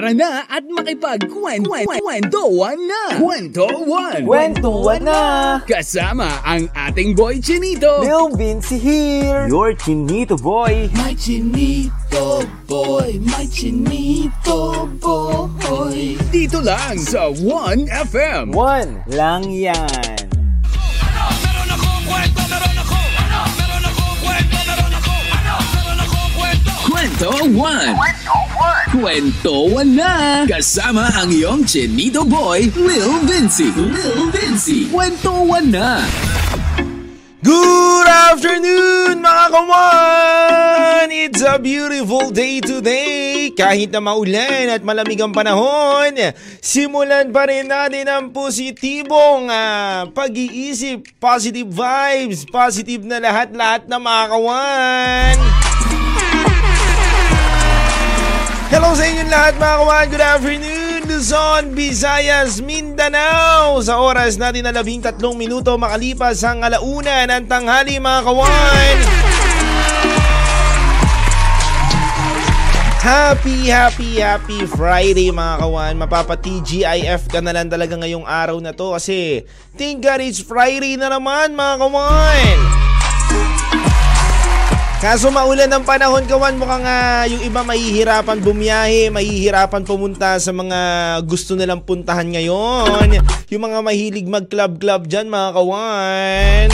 [0.00, 3.20] Tara na at makipagkwentuhan na!
[3.20, 4.24] Kwentuhan!
[4.24, 5.20] Kwentuhan na!
[5.68, 8.00] Kasama ang ating boy Chinito!
[8.00, 9.44] Lil Vinci here!
[9.44, 10.88] Your Chinito boy!
[10.96, 13.20] My Chinito boy!
[13.28, 16.16] My Chinito boy!
[16.32, 18.56] Dito lang sa 1FM!
[18.56, 19.84] One lang yan!
[19.84, 21.88] Kwento, meron ako
[23.20, 23.40] Ano?
[23.52, 24.16] Meron akong
[26.40, 28.49] kwento,
[28.90, 29.86] kwento Kwento 1!
[29.86, 30.12] Kwento 1 na!
[30.50, 33.70] Kasama ang iyong Chinito boy, Lil Vinci!
[33.70, 34.90] Lil Vinci!
[34.90, 36.02] Kwento 1 na!
[37.40, 41.08] Good afternoon mga kawan!
[41.08, 43.54] It's a beautiful day today.
[43.54, 46.10] Kahit na maulan at malamig ang panahon,
[46.58, 54.24] simulan pa rin natin ang positibong ah, pag-iisip, positive vibes, positive na lahat-lahat na mga
[54.34, 55.69] kawan.
[58.70, 60.06] Hello sa inyong lahat mga kawan.
[60.14, 61.00] Good afternoon.
[61.10, 63.82] Luzon, Visayas, Mindanao.
[63.82, 68.96] Sa oras natin na labing tatlong minuto makalipas ang alauna ng tanghali mga kawan.
[73.02, 75.94] Happy, happy, happy Friday mga kawan.
[76.06, 79.42] Mapapa-TGIF ka na lang talaga ngayong araw na to kasi
[79.74, 82.58] thank God it's Friday na naman mga kawan.
[85.00, 90.76] Kaso maulan ng panahon kawan mukhang uh, yung iba mahihirapan bumiyahe, mahihirapan pumunta sa mga
[91.24, 93.08] gusto nilang puntahan ngayon.
[93.48, 96.68] Yung mga mahilig mag-club-club dyan mga kawan.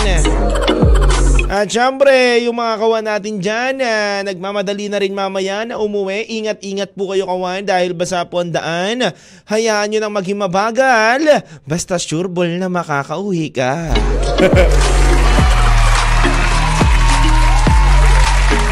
[1.46, 6.26] At syempre, yung mga kawan natin dyan, uh, nagmamadali na rin mamaya na umuwi.
[6.26, 9.06] Ingat-ingat po kayo kawan dahil basa po ang daan.
[9.46, 11.46] Hayaan nyo nang maging mabagal.
[11.62, 13.94] Basta sure ball na makakauwi ka.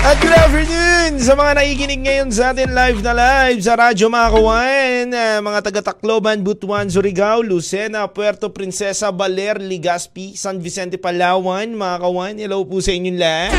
[0.04, 4.28] At good afternoon sa mga nakikinig ngayon sa atin live na live sa Radyo mga
[4.36, 11.72] kawan, uh, mga taga Tacloban, Butuan, Surigao, Lucena, Puerto Princesa, Baler, Legazpi, San Vicente, Palawan,
[11.72, 12.36] mga kawan.
[12.36, 13.56] Hello po sa inyong lahat.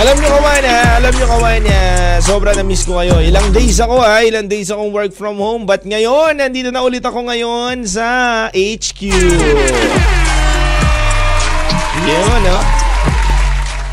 [0.00, 1.82] Alam nyo kawan ha, alam nyo kawan ha,
[2.24, 3.20] sobra na miss ko kayo.
[3.20, 5.68] Ilang days ako ha, ilang days akong work from home.
[5.68, 9.12] But ngayon, nandito na ulit ako ngayon sa HQ.
[12.04, 12.60] Yun, no?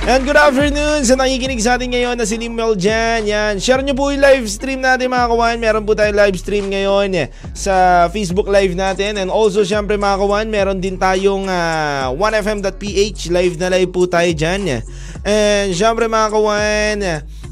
[0.03, 3.23] And good afternoon sa nakikinig sa atin ngayon na si Limel dyan.
[3.23, 3.55] Yan.
[3.55, 5.55] Share nyo po yung live stream natin mga kawan.
[5.55, 9.15] Meron po tayong live stream ngayon eh, sa Facebook live natin.
[9.15, 14.27] And also syempre mga kawan, meron din tayong uh, 1fm.ph live na live po tayo
[14.35, 14.83] dyan.
[15.23, 16.97] And syempre mga kawan,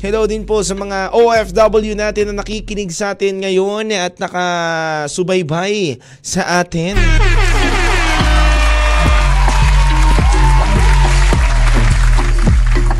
[0.03, 6.59] hello din po sa mga OFW natin na nakikinig sa atin ngayon at nakasubaybay sa
[6.59, 6.99] atin.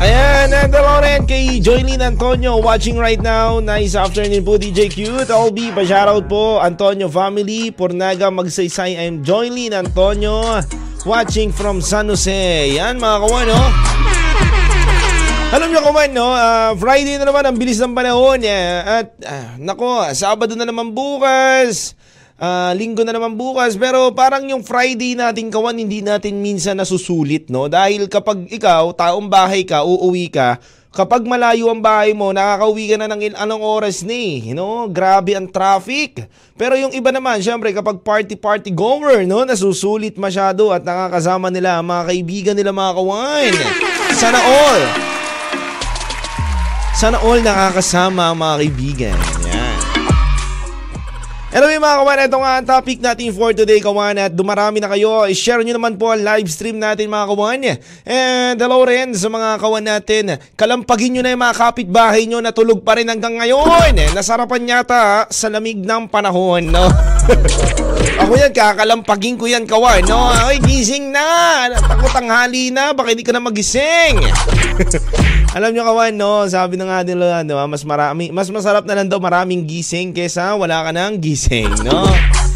[0.00, 3.60] Ayan, and hello rin kay Joylene Antonio watching right now.
[3.60, 5.28] Nice afternoon po DJ Cute.
[5.28, 7.68] LB, pa-shoutout po Antonio family.
[7.68, 8.96] Pornaga Magsaysay.
[8.96, 10.64] I'm Joylene Antonio
[11.04, 12.80] watching from San Jose.
[12.80, 13.60] Yan mga kawan, no?
[15.52, 16.32] Alam nyo kawan, no?
[16.32, 18.40] Uh, Friday na naman, ang bilis ng panahon.
[18.40, 19.04] Yeah.
[19.04, 21.92] At, uh, nako, Sabado na naman bukas.
[22.40, 27.52] Uh, linggo na naman bukas pero parang yung Friday natin kawan hindi natin minsan nasusulit
[27.52, 27.68] no?
[27.68, 30.56] Dahil kapag ikaw taong bahay ka uuwi ka
[30.88, 34.88] kapag malayo ang bahay mo nakakauwi ka na ng anong oras ni you know?
[34.88, 36.32] Grabe ang traffic.
[36.56, 39.44] Pero yung iba naman syempre kapag party party goer no?
[39.44, 43.52] Nasusulit masyado at nakakasama nila ang mga kaibigan nila mga kawan.
[44.16, 44.82] Sana all.
[46.96, 49.39] Sana all nakakasama ang mga kaibigan
[51.50, 55.26] Anyway mga kawan, ito nga ang topic natin for today kawan at dumarami na kayo.
[55.26, 57.60] I-share nyo naman po ang live stream natin mga kawan.
[58.06, 60.38] And hello rin sa mga kawan natin.
[60.54, 63.98] Kalampagin nyo na yung mga kapitbahay nyo na tulog pa rin hanggang ngayon.
[64.14, 66.70] Nasarapan yata sa lamig ng panahon.
[66.70, 66.86] No?
[68.30, 70.06] Ako yan, kakalampagin ko yan kawan.
[70.06, 70.30] No?
[70.30, 71.66] Ay, gising na.
[71.74, 72.94] Takot ang hali na.
[72.94, 74.22] Baka hindi ka na magising.
[75.58, 76.46] Alam nyo kawan, no?
[76.46, 77.58] Sabi na nga nila, no?
[77.66, 82.06] mas marami, mas masarap na lang daw maraming gising kesa wala ka nang gising, no?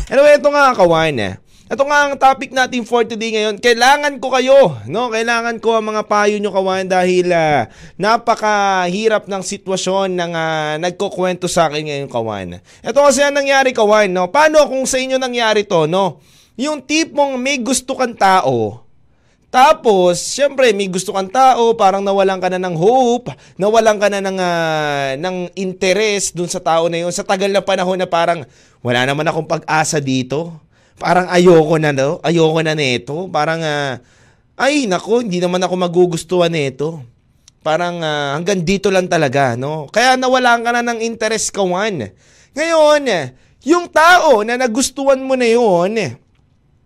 [0.06, 1.42] Anyway, ito nga kawan, eh.
[1.64, 3.56] Ito nga ang topic natin for today ngayon.
[3.56, 5.08] Kailangan ko kayo, no?
[5.08, 7.64] Kailangan ko ang mga payo nyo kawan dahil uh,
[7.96, 12.60] napakahirap ng sitwasyon ng uh, nagkukwento sa akin ngayon kawan.
[12.84, 14.28] Ito kasi ang nangyari kawan, no?
[14.28, 16.20] Paano kung sa inyo nangyari to, no?
[16.60, 18.84] Yung tipong may gusto kang tao,
[19.48, 24.20] tapos, syempre, may gusto kang tao, parang nawalan ka na ng hope, nawalan ka na
[24.20, 27.14] ng, uh, ng interest dun sa tao na yun.
[27.14, 28.42] Sa tagal na panahon na parang,
[28.82, 30.58] wala naman akong pag-asa dito.
[30.98, 32.22] Parang ayoko na, no?
[32.22, 33.26] ayoko na nito.
[33.30, 33.98] Parang, uh,
[34.54, 37.02] ay, nako, hindi naman ako magugustuhan nito.
[37.64, 39.88] Parang ah, hanggang dito lang talaga, no?
[39.88, 42.12] Kaya nawalan ka na ng interest kawan.
[42.52, 43.32] Ngayon,
[43.64, 45.96] yung tao na nagustuhan mo na yun,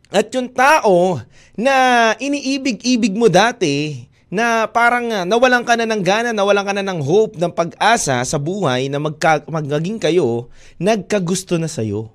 [0.09, 1.19] at yung tao
[1.59, 6.85] na iniibig-ibig mo dati, na parang ah, nawalan ka na ng gana, nawalan ka na
[6.85, 12.13] ng hope, ng pag-asa sa buhay na magka, magiging kayo, nagkagusto na sa'yo.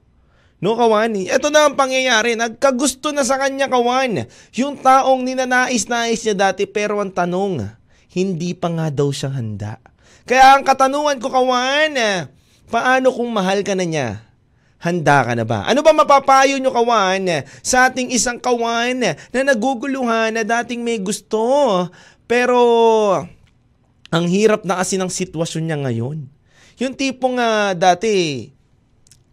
[0.63, 1.27] No, Kawan?
[1.27, 2.39] Ito na ang pangyayari.
[2.39, 4.31] Nagkagusto na sa kanya, Kawan.
[4.55, 7.67] Yung taong ninanais-nais niya dati pero ang tanong,
[8.15, 9.83] hindi pa nga daw siya handa.
[10.23, 11.99] Kaya ang katanungan ko, Kawan,
[12.71, 14.23] paano kung mahal ka na niya?
[14.79, 15.67] Handa ka na ba?
[15.67, 21.43] Ano ba mapapayo nyo, Kawan, sa ating isang Kawan na naguguluhan na dating may gusto?
[22.23, 22.55] Pero
[24.15, 26.23] ang hirap na kasi ng sitwasyon niya ngayon.
[26.79, 28.47] Yung tipong ah, dati,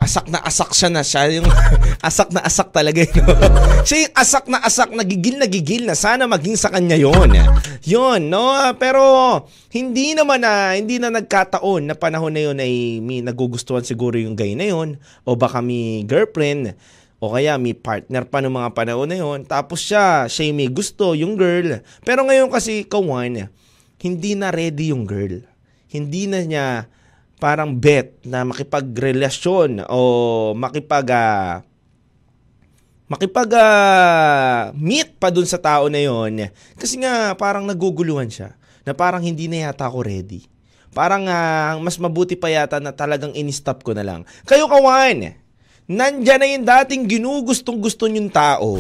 [0.01, 1.29] asak na asak siya na siya.
[1.39, 1.49] Yung
[2.09, 3.37] asak na asak talaga yun.
[3.87, 5.93] siya yung asak na asak, nagigil na gigil na.
[5.93, 7.37] Sana maging sa kanya yon
[7.85, 8.57] Yun, no?
[8.81, 9.03] Pero
[9.71, 14.35] hindi naman na, hindi na nagkataon na panahon na yun ay may nagugustuhan siguro yung
[14.35, 14.97] guy na yun.
[15.29, 16.75] O baka may girlfriend.
[17.21, 19.45] O kaya may partner pa ng mga panahon na yun.
[19.45, 21.85] Tapos siya, siya yung may gusto, yung girl.
[22.01, 23.53] Pero ngayon kasi, kawan,
[24.01, 25.45] hindi na ready yung girl.
[25.93, 26.89] Hindi na niya
[27.41, 30.01] parang bet na makipagrelasyon o
[30.53, 31.65] makipag ah,
[33.09, 38.55] makipag ah, meet pa dun sa tao na yon kasi nga parang naguguluhan siya
[38.85, 40.45] na parang hindi na yata ako ready.
[40.93, 44.29] Parang ah, mas mabuti pa yata na talagang in-stop ko na lang.
[44.45, 45.33] Kayo kawan!
[45.91, 48.79] Nandyan na yung dating ginugustong gusto yung tao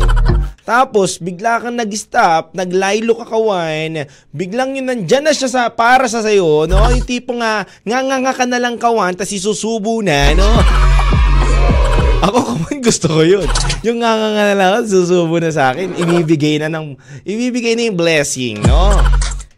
[0.60, 6.20] tapos, bigla kang nag-stop, naglaylo ka kawan, biglang yun nandyan na siya sa, para sa
[6.20, 6.76] sayo, no?
[6.92, 10.48] Yung tipo nga, nga ka na lang kawan, tas isusubo na, no?
[12.20, 13.48] Ako kaman gusto ko yun.
[13.80, 16.92] Yung nga na lang, susubo na sa akin, ibibigay na ng,
[17.24, 19.00] ibibigay na yung blessing, no?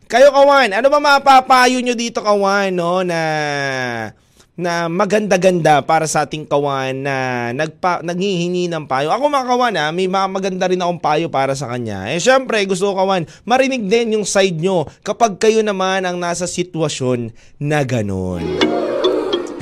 [0.06, 3.02] Kayo kawan, ano ba mapapayo nyo dito kawan, no?
[3.02, 3.20] Na,
[4.52, 7.16] na maganda-ganda para sa ating kawan na
[7.56, 9.08] nagpa, naghihingi ng payo.
[9.08, 12.12] Ako mga kawan ha, may mga maganda rin akong payo para sa kanya.
[12.12, 16.44] Eh syempre, gusto ko kawan, marinig din yung side nyo kapag kayo naman ang nasa
[16.44, 17.32] sitwasyon
[17.64, 18.60] na ganun.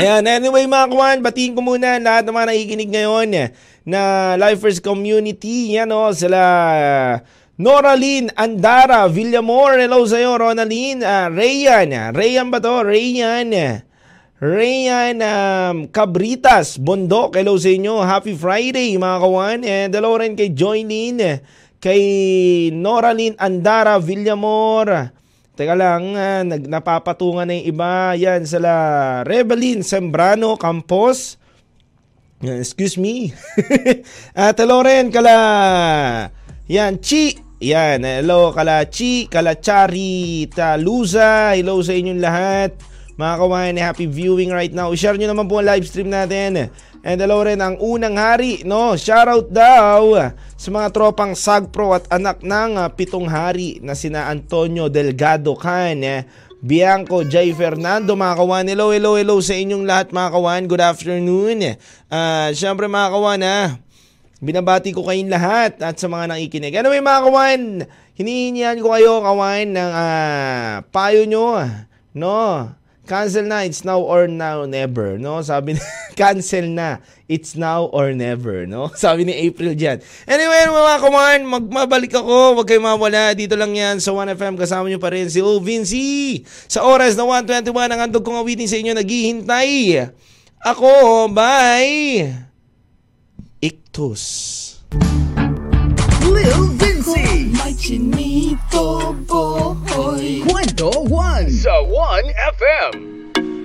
[0.00, 3.28] Ayan, anyway mga kawan, batiin ko muna lahat ng mga nakikinig ngayon
[3.86, 4.00] na
[4.42, 5.78] Lifers Community.
[5.78, 6.40] Yan o, sila
[7.60, 9.76] Noraline Andara Villamor.
[9.76, 11.04] Hello sa'yo, Ronaline.
[11.04, 11.92] Uh, Rayan.
[12.16, 12.80] Rayan ba to?
[12.80, 13.84] Rayan.
[14.40, 18.00] Rayan um, Cabritas, Bondok, hello sa inyo.
[18.00, 19.60] Happy Friday mga kawan.
[19.68, 21.44] And hello rin kay Joylyn,
[21.76, 22.02] kay
[22.72, 25.12] Noraline Andara Villamor.
[25.52, 28.16] Teka lang, uh, napapatungan na yung iba.
[28.16, 28.72] Yan, sila
[29.28, 31.36] Rebelin Sembrano Campos.
[32.40, 33.36] Excuse me.
[34.32, 35.36] At hello rin kala,
[36.64, 37.36] yan, Chi.
[37.60, 41.52] Yan, hello kala Chi, kala Chari, Taluza.
[41.52, 42.89] Hello sa inyong lahat.
[43.20, 44.88] Mga kawain, happy viewing right now.
[44.96, 46.72] I-share nyo naman po ang live stream natin.
[47.04, 48.96] And hello rin ang unang hari, no?
[48.96, 54.88] Shoutout daw sa mga tropang Sagpro at anak ng uh, pitong hari na sina Antonio
[54.88, 56.24] Delgado Can, eh,
[56.64, 58.64] Bianco, Jay Fernando, mga kawan.
[58.72, 60.62] Hello, hello, hello sa inyong lahat mga kawan.
[60.64, 61.76] Good afternoon.
[62.08, 63.60] Uh, Siyempre mga kawan, ha?
[64.40, 66.72] Binabati ko kayong lahat at sa mga nakikinig.
[66.72, 67.60] Anyway mga kawan,
[68.16, 71.68] hinihingihan ko kayo kawan ng uh, payo nyo,
[72.16, 72.79] no?
[73.10, 75.42] Cancel na, it's now or now never, no?
[75.42, 75.82] Sabi ni
[76.20, 78.86] cancel na, it's now or never, no?
[79.02, 79.98] Sabi ni April diyan.
[80.30, 83.34] Anyway, mga kumain, magmabalik ako, wag kayong mawala.
[83.34, 86.46] Dito lang yan sa 1FM, kasama nyo pa rin si O Vinci.
[86.70, 90.06] Sa oras na 1.21, ang andog kong awitin sa inyo, naghihintay.
[90.62, 92.30] Ako, bye!
[93.58, 94.22] Ictus.
[97.70, 100.42] Chinito boy.
[100.42, 102.92] Kwento 1 sa 1FM.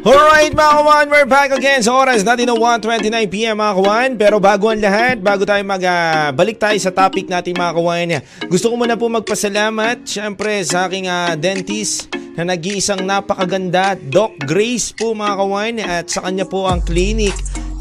[0.05, 4.09] Alright mga kawan, we're back again sa oras natin ng 1.29pm mga kawan.
[4.13, 8.09] Pero bago ang lahat, bago tayo magbalik uh, tayo sa topic natin mga kawan,
[8.45, 14.93] gusto ko muna po magpasalamat syempre sa aking uh, dentist na nag-iisang napakaganda, Doc Grace
[14.93, 17.33] po mga kawan at sa kanya po ang clinic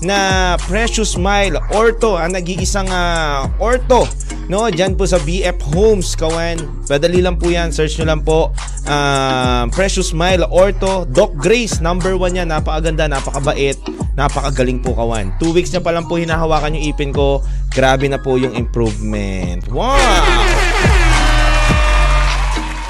[0.05, 4.05] na Precious Smile Ortho, ang nag-iisang uh, ortho
[4.49, 4.69] no?
[4.69, 6.85] Diyan po sa BF Homes kawan.
[6.85, 7.73] Padali lang po yan.
[7.73, 8.53] Search nyo lang po
[8.89, 12.49] uh, Precious Smile Ortho Doc Grace number 1 yan.
[12.53, 13.79] Napakaganda napakabait
[14.15, 15.35] napakagaling po kawan.
[15.43, 17.43] 2 weeks niya pa lang po hinahawakan yung ipin ko.
[17.73, 19.67] Grabe na po yung improvement.
[19.73, 19.91] Wow!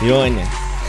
[0.04, 0.36] Yun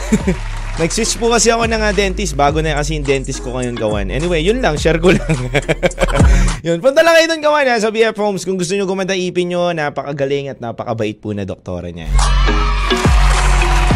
[0.75, 4.11] Nag-switch po kasi ako ng uh, dentist bago na kasi yung dentist ko ngayon gawan.
[4.11, 5.23] Anyway, yun lang, share ko lang.
[6.67, 9.47] yun, punta lang kayo doon gawan ha, sa BF Homes kung gusto nyo gumanda ipin
[9.47, 12.11] nyo, napakagaling at napakabait po na doktora niya.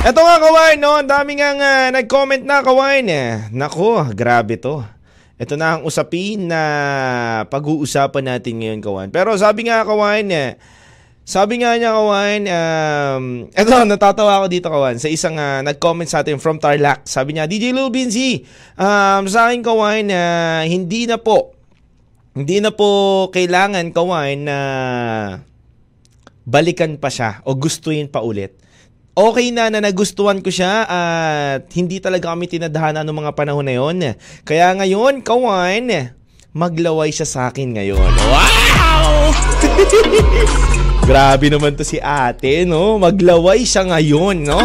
[0.08, 0.96] Eto nga kawain, no?
[0.96, 3.52] Ang dami nga nga nag-comment na kawain eh.
[3.52, 4.80] Nako, grabe to.
[5.36, 6.62] Ito na ang usapin na
[7.52, 9.12] pag-uusapan natin ngayon kawain.
[9.12, 10.56] Pero sabi nga kawain eh,
[11.30, 16.26] sabi nga niya kawain, um, eto natatawa ako dito kawain sa isang uh, nag-comment sa
[16.26, 17.06] atin from Tarlac.
[17.06, 18.42] Sabi niya, DJ Lil Binzi,
[18.74, 21.54] um, sa akin kawain na uh, hindi na po,
[22.34, 24.58] hindi na po kailangan kawain na
[26.50, 28.58] balikan pa siya o gustuin pa ulit
[29.20, 33.76] okay na na nagustuhan ko siya at hindi talaga kami tinadhana noong mga panahon na
[33.76, 34.16] yon.
[34.48, 36.16] Kaya ngayon, kawan,
[36.56, 38.12] maglaway siya sa akin ngayon.
[38.32, 39.36] Wow!
[41.10, 43.02] Grabe naman to si ate, no?
[43.02, 44.62] Maglaway siya ngayon, no?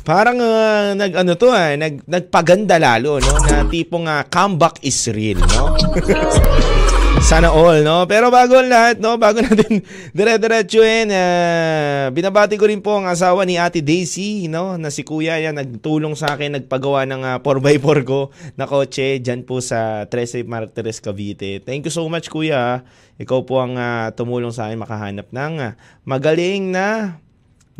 [0.00, 3.36] Parang uh, nag ano to ah, nag nagpaganda lalo, no?
[3.44, 5.76] Na tipong uh, comeback is real, no?
[7.24, 8.04] Sana all, no?
[8.04, 9.16] Pero bago lahat, no?
[9.16, 9.80] Bago natin
[10.12, 14.76] dire-diretsuhin, uh, binabati ko rin po ang asawa ni Ate Daisy, no?
[14.76, 18.28] Na si Kuya yan, nagtulong sa akin, nagpagawa ng uh, 4x4 ko
[18.60, 21.64] na kotse dyan po sa Trece Martires, Cavite.
[21.64, 22.84] Thank you so much, Kuya.
[23.16, 25.72] Ikaw po ang uh, tumulong sa akin makahanap ng uh,
[26.04, 27.16] magaling na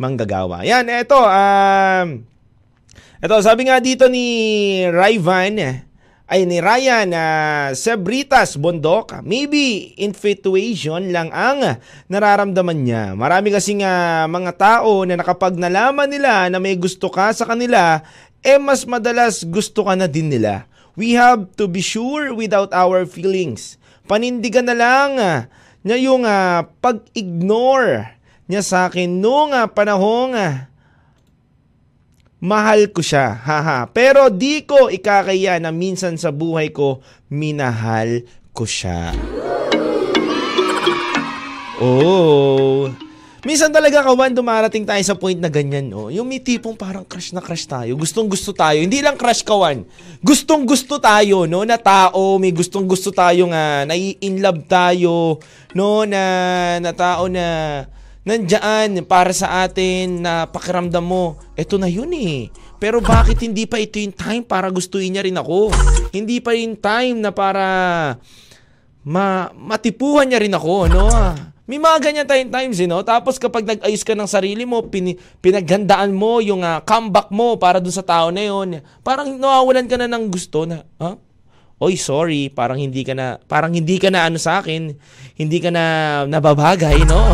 [0.01, 0.65] manggagawa.
[0.65, 2.25] Yan, eto, um,
[3.21, 4.25] eto, sabi nga dito ni
[4.89, 5.85] Raivan,
[6.25, 11.77] ay ni Ryan uh, Sebritas Bondok, maybe infatuation lang ang
[12.09, 13.03] nararamdaman niya.
[13.13, 18.01] Marami kasing uh, mga tao na nakapag nalaman nila na may gusto ka sa kanila,
[18.41, 20.65] eh mas madalas gusto ka na din nila.
[20.97, 23.77] We have to be sure without our feelings.
[24.09, 25.45] Panindigan na lang uh,
[25.85, 28.17] niya yung uh, pag-ignore
[28.49, 30.65] niya sa akin noong uh, panahong uh,
[32.43, 33.35] mahal ko siya.
[33.35, 33.87] Haha.
[33.91, 36.99] Pero di ko ikakaya na minsan sa buhay ko
[37.31, 38.23] minahal
[38.55, 39.15] ko siya.
[41.79, 42.87] Oh.
[43.45, 46.09] Minsan talaga kawan dumarating tayo sa point na ganyan, oh.
[46.09, 47.93] Yung may tipong parang crush na crush tayo.
[47.93, 48.81] Gustong gusto tayo.
[48.81, 49.85] Hindi lang crush kawan.
[50.25, 55.37] Gustong gusto tayo, no, na tao, may gustong gusto tayo nga, nai-in love tayo,
[55.77, 56.23] no, na
[56.81, 57.45] na tao na
[58.25, 62.49] nandyan para sa atin na pakiramdam mo, eto na yun eh.
[62.81, 65.71] Pero bakit hindi pa ito yung time para gustuin niya rin ako?
[66.11, 67.65] Hindi pa yung time na para
[69.05, 71.07] ma matipuhan niya rin ako, no?
[71.65, 73.01] May mga ganyan tayong times, eh, no?
[73.01, 77.81] Tapos kapag nag-ayos ka ng sarili mo, pin, pinaghandaan mo yung uh, comeback mo para
[77.81, 81.13] dun sa tao na yon, parang nawawalan ka na ng gusto na, ha?
[81.13, 81.17] Huh?
[81.75, 84.95] Oy, sorry, parang hindi ka na, parang hindi ka na ano sa akin,
[85.35, 85.83] hindi ka na
[86.29, 87.33] nababagay, no?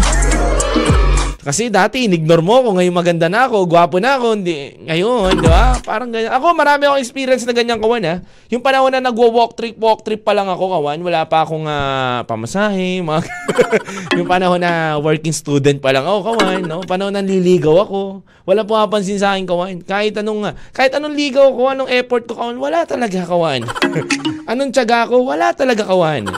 [1.42, 2.78] Kasi dati, inignore mo ako.
[2.78, 3.66] Ngayon maganda na ako.
[3.66, 4.38] Gwapo na ako.
[4.38, 5.74] Hindi, ngayon, di ba?
[5.82, 6.30] Parang ganyan.
[6.38, 8.16] Ako, marami akong experience na ganyan, kawan, ha?
[8.54, 11.02] Yung panahon na nagwo-walk trip, walk trip pa lang ako, kawan.
[11.02, 13.02] Wala pa akong uh, pamasahe.
[13.02, 13.26] Mga
[14.22, 16.62] yung panahon na working student pa lang ako, kawan.
[16.62, 16.86] No?
[16.86, 18.22] Panahon na liligaw ako.
[18.46, 19.82] Wala po kapansin sa akin, kawan.
[19.82, 23.66] Kahit anong, kahit anong ligaw ko, anong effort ko, kawan, wala talaga, kawan.
[24.52, 26.30] anong tiyaga ko, wala talaga, kawan.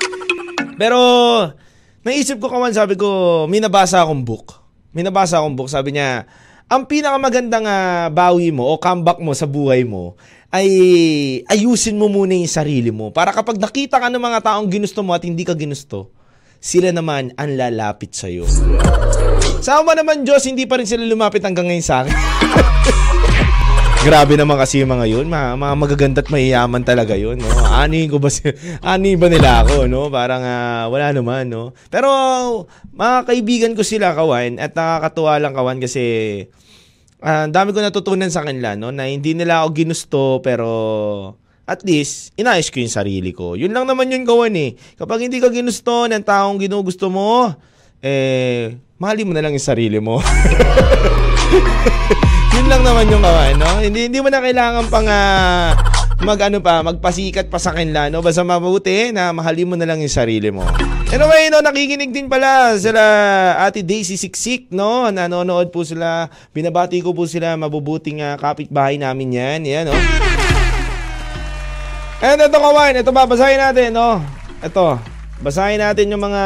[0.79, 0.99] Pero,
[2.07, 4.62] naisip ko, kawan, sabi ko, may nabasa akong book
[4.93, 6.29] may nabasa akong book, sabi niya,
[6.69, 10.15] ang pinakamagandang uh, bawi mo o comeback mo sa buhay mo
[10.53, 10.69] ay
[11.49, 13.09] ayusin mo muna yung sarili mo.
[13.09, 16.13] Para kapag nakita ka ng mga taong ginusto mo at hindi ka ginusto,
[16.61, 18.45] sila naman ang lalapit sa'yo.
[19.65, 22.13] Sama naman Diyos, hindi pa rin sila lumapit hanggang ngayon sa akin.
[24.03, 25.31] Grabe naman kasi yung mga yun.
[25.31, 27.39] Mga, mga magaganda at mayayaman talaga yun.
[27.39, 27.47] No?
[27.71, 28.43] Ani ko ba si,
[28.83, 29.87] ani ba nila ako?
[29.87, 30.11] No?
[30.11, 31.47] Parang uh, wala naman.
[31.47, 31.71] No?
[31.87, 32.11] Pero
[32.91, 36.03] mga kaibigan ko sila kawan at nakakatuwa lang kawan kasi
[37.23, 38.91] uh, dami ko natutunan sa kanila no?
[38.91, 40.67] na hindi nila ako ginusto pero
[41.63, 43.55] at least, inayos ko yung sarili ko.
[43.55, 44.75] Yun lang naman yun kawan eh.
[44.99, 47.55] Kapag hindi ka ginusto ng taong ginugusto mo,
[48.03, 50.19] eh, mahalin mo na lang yung sarili mo.
[52.53, 53.81] Yun lang naman yung kawan, no?
[53.81, 55.73] Hindi, hindi mo na kailangan pang uh,
[56.21, 58.21] mag ano pa, magpasikat pa sa kanila, no?
[58.21, 60.61] Basta mabuti na mahalin mo na lang yung sarili mo.
[61.09, 63.01] Anyway, no, nakikinig din pala sila
[63.57, 65.09] Ate Daisy Siksik, no?
[65.09, 66.29] Nanonood po sila.
[66.53, 69.59] Binabati ko po sila, mabubuting uh, kapitbahay namin yan.
[69.65, 69.97] Yan, no?
[72.23, 74.21] And ito kawan, ito babasahin natin, no?
[74.61, 75.01] Ito,
[75.41, 76.43] basahin natin yung mga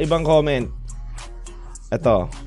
[0.00, 0.70] ibang comment.
[1.90, 2.43] Ito.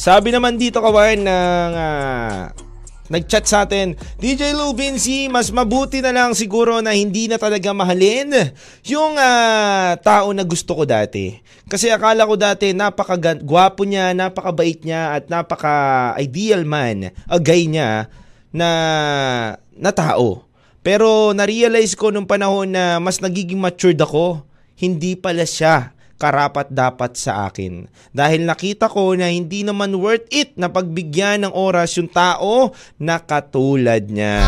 [0.00, 2.48] Sabi naman dito kawan ng uh,
[3.12, 7.68] nag-chat sa atin, DJ Lou Vinci, mas mabuti na lang siguro na hindi na talaga
[7.76, 8.32] mahalin
[8.88, 11.36] yung uh, tao na gusto ko dati.
[11.68, 18.08] Kasi akala ko dati napaka-gwapo niya, napakabait niya at napaka-ideal man, a guy niya
[18.56, 18.70] na,
[19.76, 20.48] na tao.
[20.80, 24.48] Pero na-realize ko nung panahon na mas nagiging matured ako,
[24.80, 27.88] hindi pala siya karapat dapat sa akin.
[28.12, 33.16] Dahil nakita ko na hindi naman worth it na pagbigyan ng oras yung tao na
[33.16, 34.44] katulad niya.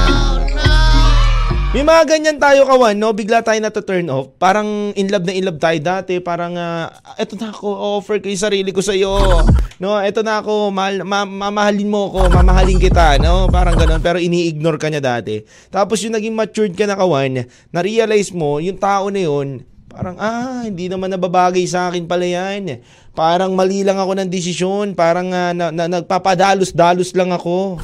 [1.72, 3.16] May mga ganyan tayo kawan, no?
[3.16, 4.36] Bigla tayo na to turn off.
[4.36, 6.20] Parang in love na in love tayo dati.
[6.20, 9.40] Parang, ah, eto na ako, offer ko yung sarili ko sa'yo.
[9.80, 13.48] No, eto na ako, mahal, ma- mamahalin mo ako, mamahalin kita, no?
[13.48, 14.04] Parang ganun.
[14.04, 15.40] Pero ini-ignore ka niya dati.
[15.72, 20.64] Tapos yung naging matured ka na kawan, na-realize mo, yung tao na yun, parang, ah,
[20.64, 22.80] hindi naman nababagay sa akin pala yan.
[23.12, 24.86] Parang mali lang ako ng desisyon.
[24.96, 27.76] Parang ah, na, na, nagpapadalos-dalos lang ako.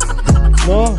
[0.64, 0.96] No?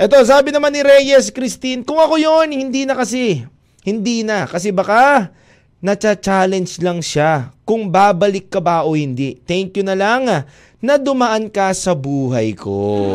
[0.00, 3.44] Eto, sabi naman ni Reyes, Christine, kung ako yon hindi na kasi.
[3.84, 4.48] Hindi na.
[4.48, 5.28] Kasi baka,
[5.84, 9.36] nacha-challenge lang siya kung babalik ka ba o hindi.
[9.44, 10.48] Thank you na lang ah,
[10.80, 13.12] na dumaan ka sa buhay ko.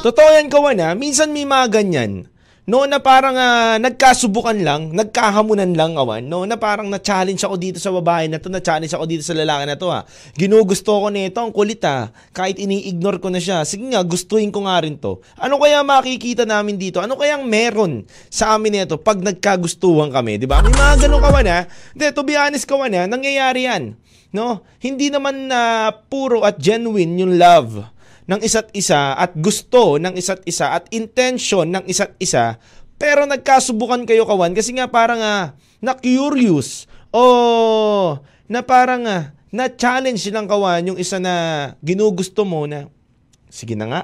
[0.00, 0.90] Totoo yan, kawan ha.
[0.96, 2.26] Minsan may mga ganyan.
[2.70, 7.82] No, na parang ah, nagkasubukan lang, nagkahamunan lang awan, no, na parang na-challenge ako dito
[7.82, 10.06] sa babae na to, na-challenge ako dito sa lalaki na to ha.
[10.38, 12.14] Ginugusto ko nito, ang kulit ha.
[12.30, 15.18] Kahit ini-ignore ko na siya, sige nga, gustuhin ko nga rin to.
[15.34, 17.02] Ano kaya makikita namin dito?
[17.02, 20.62] Ano kayang meron sa amin nito pag nagkagustuhan kami, di ba?
[20.62, 21.66] May mga ganun kawan ha.
[21.66, 23.98] Hindi, to be honest kawan ha, nangyayari yan.
[24.30, 24.62] No?
[24.78, 27.98] Hindi naman na puro at genuine yung love
[28.30, 32.62] ng isa't isa at gusto ng isa't isa at intention ng isa't isa
[32.94, 39.66] pero nagkasubukan kayo kawan kasi nga parang ah, na curious o na parang ah, na
[39.66, 41.34] challenge lang kawan yung isa na
[41.82, 42.86] ginugusto mo na
[43.50, 44.00] sige na nga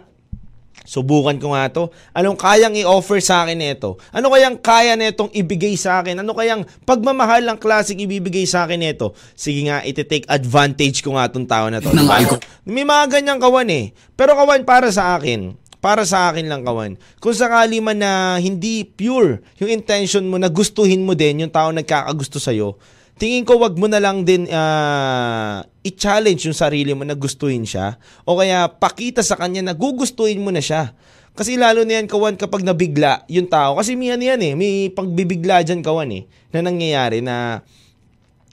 [0.86, 1.90] Subukan ko nga to.
[2.14, 3.98] Anong kayang i-offer sa akin nito?
[4.14, 6.22] Ano kayang kaya netong ibigay sa akin?
[6.22, 9.12] Ano kayang pagmamahal ng classic ibibigay sa akin nito?
[9.34, 11.90] Sige nga, iti-take advantage ko nga tong tao na to.
[11.90, 12.38] Diba?
[12.62, 13.90] May mga ganyang kawan eh.
[14.14, 16.94] Pero kawan para sa akin, para sa akin lang kawan.
[17.18, 21.74] Kung sakali man na hindi pure yung intention mo na gustuhin mo din yung tao
[21.74, 22.78] nagkakagusto sa'yo,
[23.16, 27.96] tingin ko wag mo na lang din ah, i-challenge yung sarili mo na gustuhin siya
[28.28, 30.92] o kaya pakita sa kanya na gugustuhin mo na siya.
[31.36, 33.76] Kasi lalo na yan kawan kapag nabigla yung tao.
[33.76, 37.60] Kasi may ano yan eh, may pagbibigla dyan kawan eh, na nangyayari na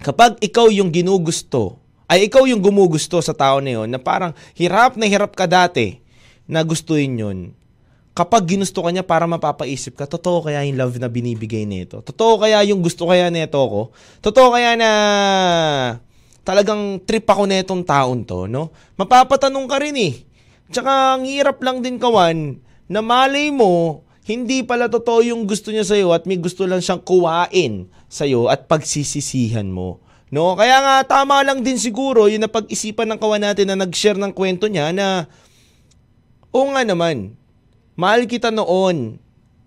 [0.04, 1.80] kapag ikaw yung ginugusto,
[2.12, 6.04] ay ikaw yung gumugusto sa tao na yun, na parang hirap na hirap ka dati
[6.44, 7.56] na gustuhin yun,
[8.14, 12.06] kapag ginusto ka niya para mapapaisip ka, totoo kaya yung love na binibigay nito?
[12.06, 13.90] Totoo kaya yung gusto kaya nito ko?
[14.22, 14.90] Totoo kaya na
[16.46, 18.70] talagang trip ako netong taon to, no?
[19.02, 20.14] Mapapatanong ka rin eh.
[20.70, 25.84] Tsaka ang hirap lang din kawan na malay mo, hindi pala totoo yung gusto niya
[25.84, 30.00] sa'yo at may gusto lang siyang kuwain sa'yo at pagsisisihan mo.
[30.34, 30.56] No?
[30.58, 34.66] Kaya nga tama lang din siguro yung napag-isipan ng kawan natin na nag-share ng kwento
[34.70, 35.28] niya na
[36.54, 37.34] Oo nga naman.
[37.94, 39.22] Mahal kita noon.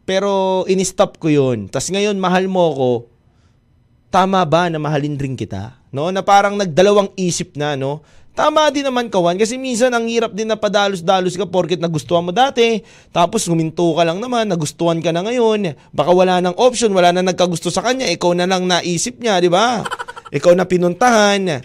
[0.07, 1.67] Pero in-stop ko yun.
[1.67, 2.91] Tapos ngayon, mahal mo ako.
[4.11, 5.75] Tama ba na mahalin rin kita?
[5.91, 6.11] No?
[6.15, 8.07] Na parang nagdalawang isip na, no?
[8.37, 12.37] Tama din naman kawan kasi minsan ang hirap din na padalos-dalos ka porket nagustuhan mo
[12.37, 17.17] dati tapos huminto ka lang naman nagustuhan ka na ngayon baka wala nang option wala
[17.17, 19.89] na nagkagusto sa kanya ikaw na lang naisip niya di ba
[20.37, 21.65] ikaw na pinuntahan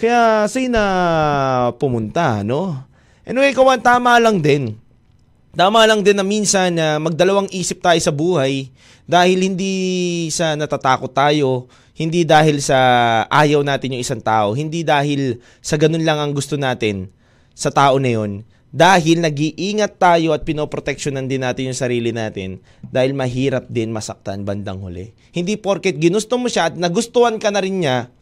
[0.00, 2.88] kaya say na pumunta no
[3.26, 4.78] Anyway, kawan, tama lang din.
[5.56, 8.68] Tama lang din na minsan na magdalawang isip tayo sa buhay
[9.08, 9.72] dahil hindi
[10.28, 11.64] sa natatakot tayo,
[11.96, 12.76] hindi dahil sa
[13.32, 17.08] ayaw natin yung isang tao, hindi dahil sa ganun lang ang gusto natin
[17.56, 18.44] sa tao na yon.
[18.68, 24.84] Dahil nag-iingat tayo at pinoproteksyonan din natin yung sarili natin dahil mahirap din masaktan bandang
[24.84, 25.16] huli.
[25.32, 28.12] Hindi porket ginusto mo siya at nagustuhan ka na rin niya,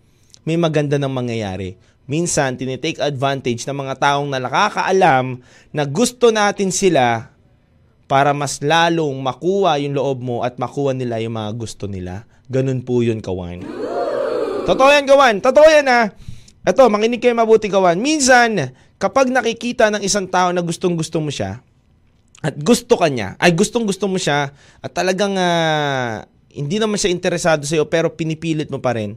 [0.46, 1.74] may maganda ng mangyayari.
[2.04, 5.40] Minsan, tinitake advantage ng mga taong na nakakaalam
[5.72, 7.32] na gusto natin sila
[8.04, 12.28] para mas lalong makuha yung loob mo at makuha nila yung mga gusto nila.
[12.52, 13.64] Ganun po yun, kawan.
[14.68, 15.40] Totoo yan, kawan.
[15.40, 16.12] Totoo yan, ha.
[16.64, 17.96] Ito, makinig kayo mabuti, kawan.
[17.96, 21.64] Minsan, kapag nakikita ng isang tao na gustong-gusto mo siya,
[22.44, 24.52] at gusto ka niya, ay gustong-gusto mo siya,
[24.84, 29.16] at talagang ah, hindi naman siya interesado sa'yo, pero pinipilit mo pa rin,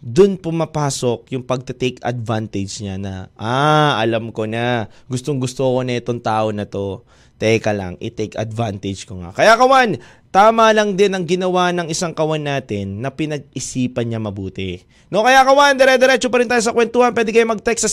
[0.00, 5.98] doon pumapasok yung pagte-take advantage niya na, ah, alam ko na, gustong gusto ko na
[5.98, 7.02] itong tao na to.
[7.36, 9.28] Teka lang, i-take advantage ko nga.
[9.36, 10.00] Kaya kawan,
[10.36, 14.84] tama lang din ang ginawa ng isang kawan natin na pinag-isipan niya mabuti.
[15.08, 17.16] No, kaya kawan, dire-diretso pa rin tayo sa kwentuhan.
[17.16, 17.90] Pwede kayo mag-text sa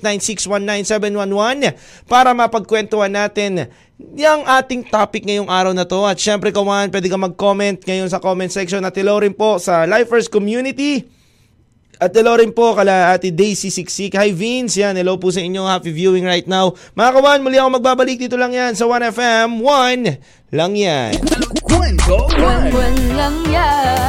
[0.00, 3.68] 0998-9619711 para mapagkwentuhan natin
[4.16, 6.00] yung ating topic ngayong araw na to.
[6.08, 9.84] At syempre kawan, pwede ka mag-comment ngayon sa comment section at hello rin po sa
[9.84, 11.19] Lifers Community
[12.00, 14.16] At hello rin po kala Ate Daisy Siksik.
[14.16, 14.96] Hi Vince, yan.
[14.96, 15.68] Hello po sa inyo.
[15.68, 16.72] Happy viewing right now.
[16.96, 19.60] Mga kawan, muli ako magbabalik dito lang yan sa 1FM.
[19.60, 21.12] 1 lang yan.
[21.60, 23.99] Kwento One Buwan lang yan.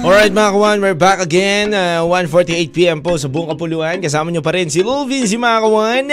[0.00, 1.76] Alright mga kawan, we're back again.
[1.76, 4.00] Uh, 1.48pm po sa buong kapuluan.
[4.00, 6.04] Kasama nyo pa rin si Lil Vince, mga kawan.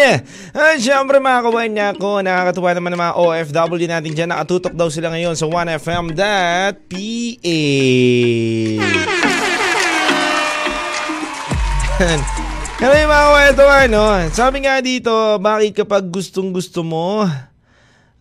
[0.51, 4.35] At syempre mga kawan ako, nakakatuwa naman ng mga OFW natin dyan.
[4.35, 6.19] Nakatutok daw sila ngayon sa 1FM.pa.
[12.75, 14.03] Kaya yung mga kwento ano,
[14.35, 17.23] sabi nga dito, bakit kapag gustong gusto mo,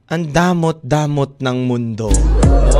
[0.06, 2.14] ang damot-damot ng mundo.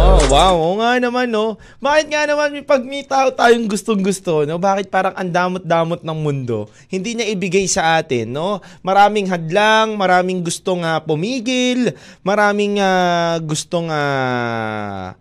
[0.07, 0.55] Oh, wow.
[0.55, 1.59] Oo nga naman, no?
[1.83, 4.55] Bakit nga naman pag may tao tayong gustong-gusto, no?
[4.55, 6.71] Bakit parang ang damot-damot ng mundo?
[6.87, 8.62] Hindi niya ibigay sa atin, no?
[8.87, 11.90] Maraming hadlang, maraming gustong ah, pumigil,
[12.23, 15.19] maraming ah, gustong ah,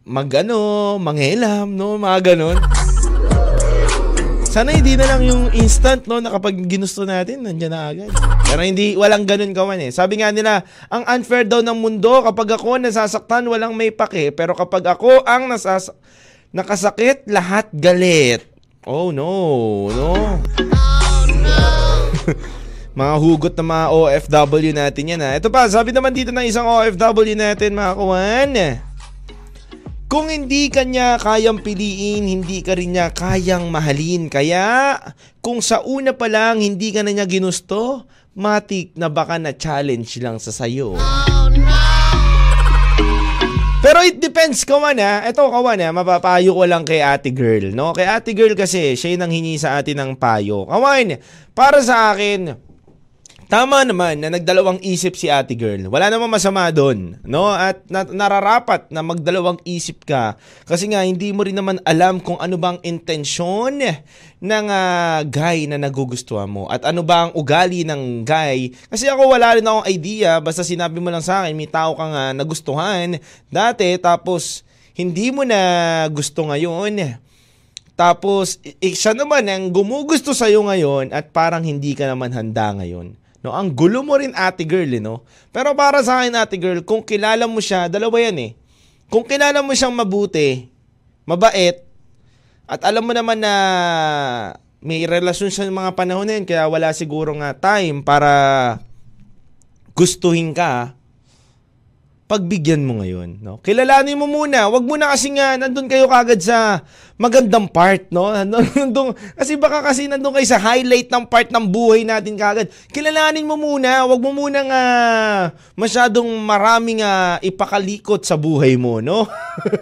[0.00, 2.00] magano, manghelam, no?
[2.00, 2.56] Mga ganon.
[4.50, 8.10] Sana hindi na lang yung instant no na kapag ginusto natin nandiyan na agad.
[8.50, 9.94] Pero hindi walang ganun kawan eh.
[9.94, 14.58] Sabi nga nila, ang unfair daw ng mundo kapag ako nasasaktan walang may pake, pero
[14.58, 15.94] kapag ako ang nasas
[16.50, 18.42] nakasakit lahat galit.
[18.90, 20.42] Oh no, no.
[22.98, 25.38] mga hugot ng mga OFW natin yan ha.
[25.38, 28.50] Ito pa, sabi naman dito ng isang OFW natin mga kawan.
[30.10, 34.26] Kung hindi kanya kayang piliin, hindi ka rin niya kayang mahalin.
[34.26, 34.98] Kaya,
[35.38, 40.18] kung sa una pa lang hindi ka na niya ginusto, matik na baka na challenge
[40.18, 40.98] lang sa sayo.
[43.78, 45.22] Pero it depends, kawan ha.
[45.30, 47.94] Ito, kawan ha, mapapayo ko lang kay ate girl, no?
[47.94, 50.66] Kay ate girl kasi, siya yung nanghingi sa atin ng payo.
[50.66, 51.22] Kawan,
[51.54, 52.58] para sa akin,
[53.50, 55.90] Tama naman na nagdalawang isip si ate girl.
[55.90, 57.50] Wala namang masama doon, no?
[57.50, 60.38] At na- nararapat na magdalawang isip ka
[60.70, 63.82] kasi nga hindi mo rin naman alam kung ano bang intensyon
[64.38, 68.70] ng ah, guy na nagugustuhan mo at ano ba ang ugali ng guy.
[68.86, 72.14] Kasi ako wala rin akong idea basta sinabi mo lang sa akin may tao kang
[72.14, 73.18] ah, nagustuhan
[73.50, 74.62] dati tapos
[74.94, 77.18] hindi mo na gusto ngayon.
[77.98, 83.18] Tapos, i- siya naman ang gumugusto sa'yo ngayon at parang hindi ka naman handa ngayon.
[83.40, 85.24] No, ang gulo mo rin ate girl, eh, no?
[85.48, 88.52] Pero para sa akin ate girl, kung kilala mo siya, dalawa yan eh.
[89.08, 90.68] Kung kilala mo siyang mabuti,
[91.24, 91.80] mabait,
[92.68, 93.54] at alam mo naman na
[94.84, 98.32] may relasyon siya ng mga panahon na yun, kaya wala siguro nga time para
[99.96, 100.92] gustuhin ka,
[102.30, 103.58] pagbigyan mo ngayon, no?
[103.58, 104.70] Kilalanin mo muna.
[104.70, 106.86] Wag mo na kasi nga nandun kayo kagad sa
[107.18, 108.30] magandang part, no?
[108.38, 112.70] Nandun, kasi baka kasi nandun kayo sa highlight ng part ng buhay natin kagad.
[112.94, 114.06] Kilalanin mo muna.
[114.06, 114.84] Wag mo muna nga
[115.74, 119.26] masyadong maraming nga ipakalikot sa buhay mo, no?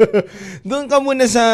[0.69, 1.45] Doon ka muna sa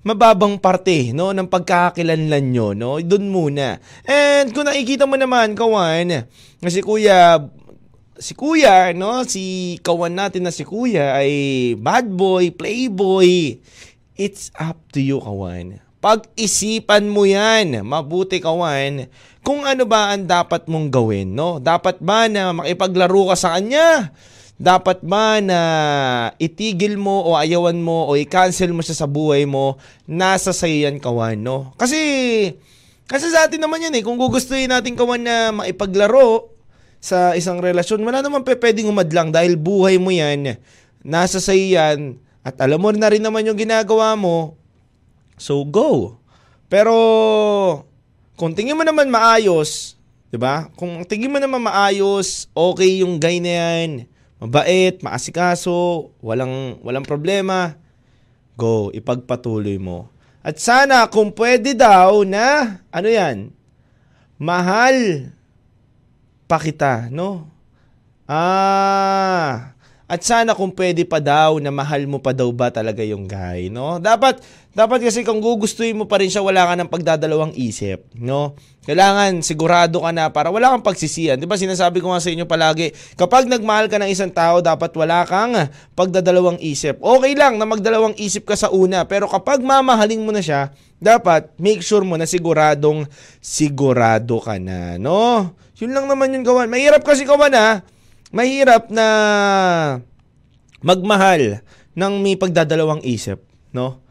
[0.00, 3.76] mababang parte no ng pagkakakilanlan nyo no doon muna
[4.08, 6.24] and kung nakikita mo naman kawan
[6.56, 7.36] kasi kuya
[8.20, 11.32] si kuya, no, si kawan natin na si kuya ay
[11.80, 13.56] bad boy, playboy.
[14.20, 15.80] It's up to you, kawan.
[16.04, 19.08] Pag-isipan mo yan, mabuti kawan,
[19.40, 21.56] kung ano ba ang dapat mong gawin, no?
[21.56, 24.12] Dapat ba na makipaglaro ka sa kanya?
[24.60, 25.60] Dapat ba na
[26.36, 29.80] itigil mo o ayawan mo o i-cancel mo siya sa buhay mo?
[30.04, 31.72] Nasa sa'yo yan, kawan, no?
[31.80, 31.96] Kasi,
[33.08, 36.59] kasi sa atin naman yan eh, kung gugustuhin natin kawan na maipaglaro,
[37.00, 40.60] sa isang relasyon, wala naman pe pwedeng umadlang dahil buhay mo yan,
[41.00, 44.60] nasa sa yan, at alam mo na rin naman yung ginagawa mo,
[45.40, 46.20] so go.
[46.68, 46.94] Pero,
[48.36, 50.70] kung tingin mo naman maayos, 'di ba?
[50.78, 53.90] Kung tingin mo naman maayos, okay yung guy na yan,
[54.38, 57.76] mabait, maasikaso, walang walang problema,
[58.54, 60.08] go, ipagpatuloy mo.
[60.40, 63.52] At sana kung pwede daw na ano 'yan?
[64.40, 65.28] Mahal
[66.50, 67.46] pa kita, no?
[68.26, 69.78] Ah,
[70.10, 73.70] at sana kung pwede pa daw na mahal mo pa daw ba talaga yung guy,
[73.70, 74.02] no?
[74.02, 74.42] Dapat
[74.74, 78.58] dapat kasi kung gugustuhin mo pa rin siya, wala ka ng pagdadalawang isip, no?
[78.82, 81.38] Kailangan sigurado ka na para wala kang pagsisiyan.
[81.38, 84.90] 'Di ba sinasabi ko nga sa inyo palagi, kapag nagmahal ka ng isang tao, dapat
[84.98, 85.54] wala kang
[85.94, 86.98] pagdadalawang isip.
[86.98, 91.54] Okay lang na magdalawang isip ka sa una, pero kapag mamahalin mo na siya, dapat
[91.54, 93.06] make sure mo na siguradong
[93.38, 95.54] sigurado ka na, no?
[95.80, 96.68] Yun lang naman yung kawan.
[96.68, 97.80] Mahirap kasi kawan ha.
[98.30, 99.06] Mahirap na
[100.84, 101.64] magmahal
[101.96, 104.04] ng may pagdadalawang isip, no?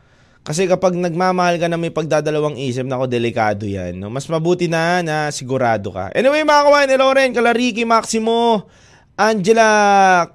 [0.49, 4.01] Kasi kapag nagmamahal ka na may pagdadalawang isip, nako delikado yan.
[4.01, 4.09] No?
[4.09, 6.09] Mas mabuti na na sigurado ka.
[6.17, 8.65] Anyway mga kawan, Loren, Kalariki, Maximo,
[9.13, 9.69] Angela,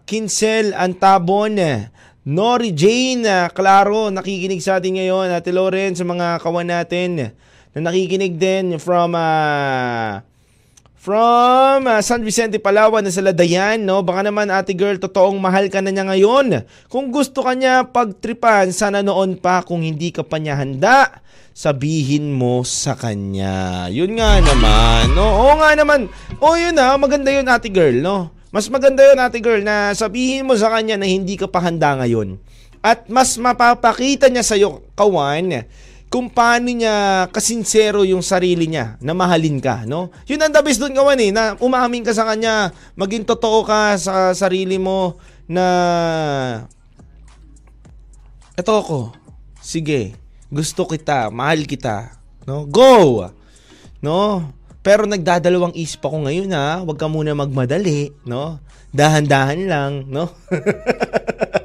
[0.07, 1.59] Kinsel, Antabon,
[2.25, 5.35] Nori Jane, Claro, nakikinig sa atin ngayon.
[5.35, 7.35] Ate Loren, sa mga kawan natin
[7.75, 10.23] na nakikinig din from ah,
[11.05, 14.01] from ah, San Vicente, Palawan na sila Dayan, no?
[14.01, 16.65] Baka naman ate girl, totoong mahal ka na niya ngayon.
[16.89, 21.21] Kung gusto ka niya pagtripan, sana noon pa kung hindi ka pa niya handa
[21.53, 23.87] sabihin mo sa kanya.
[23.93, 25.13] Yun nga naman.
[25.13, 25.29] No?
[25.45, 26.09] Oo nga naman.
[26.41, 28.33] O yun na, maganda yun ate girl, no?
[28.49, 32.01] Mas maganda yun ate girl na sabihin mo sa kanya na hindi ka pa handa
[32.01, 32.41] ngayon.
[32.81, 35.69] At mas mapapakita niya sa'yo, kawan,
[36.15, 40.15] kung paano niya kasinsero yung sarili niya na mahalin ka, no?
[40.31, 43.99] Yun ang the best doon kawan eh, na umamin ka sa kanya, maging totoo ka
[43.99, 45.19] sa sarili mo
[45.51, 45.67] na
[48.55, 49.11] eto ako,
[49.59, 50.15] sige,
[50.55, 52.15] gusto kita, mahal kita,
[52.47, 52.63] no?
[52.63, 53.27] Go!
[53.99, 54.55] No?
[54.87, 58.63] Pero nagdadalawang isip ako ngayon ha, huwag ka muna magmadali, no?
[58.95, 60.31] Dahan-dahan lang, no?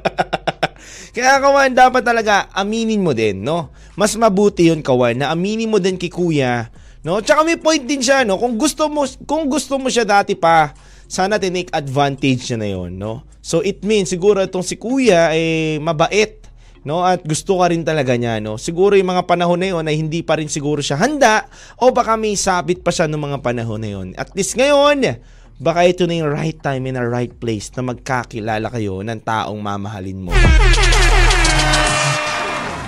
[1.20, 3.68] Kaya kawan, dapat talaga aminin mo din, no?
[3.92, 6.72] Mas mabuti yun kawan, na aminin mo din kay kuya,
[7.04, 7.20] no?
[7.20, 8.40] Tsaka may point din siya, no?
[8.40, 10.72] Kung gusto mo, kung gusto mo siya dati pa,
[11.04, 13.28] sana tinake advantage niya na yun, no?
[13.44, 16.40] So it means siguro itong si kuya eh mabait,
[16.88, 17.04] no?
[17.04, 18.56] At gusto ka rin talaga niya, no?
[18.56, 21.44] Siguro yung mga panahon na yun ay hindi pa rin siguro siya handa
[21.76, 24.08] o baka may sabit pa siya ng mga panahon na yun.
[24.16, 25.20] At least ngayon,
[25.60, 29.60] baka ito na yung right time and a right place na magkakilala kayo ng taong
[29.60, 30.32] mamahalin mo.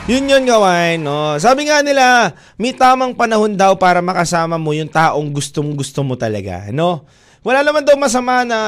[0.09, 1.37] Yun yun gawain, no?
[1.39, 6.19] Sabi nga nila, may tamang panahon daw para makasama mo yung taong gustong gusto mo
[6.19, 7.07] talaga, no?
[7.45, 8.59] Wala naman daw masama na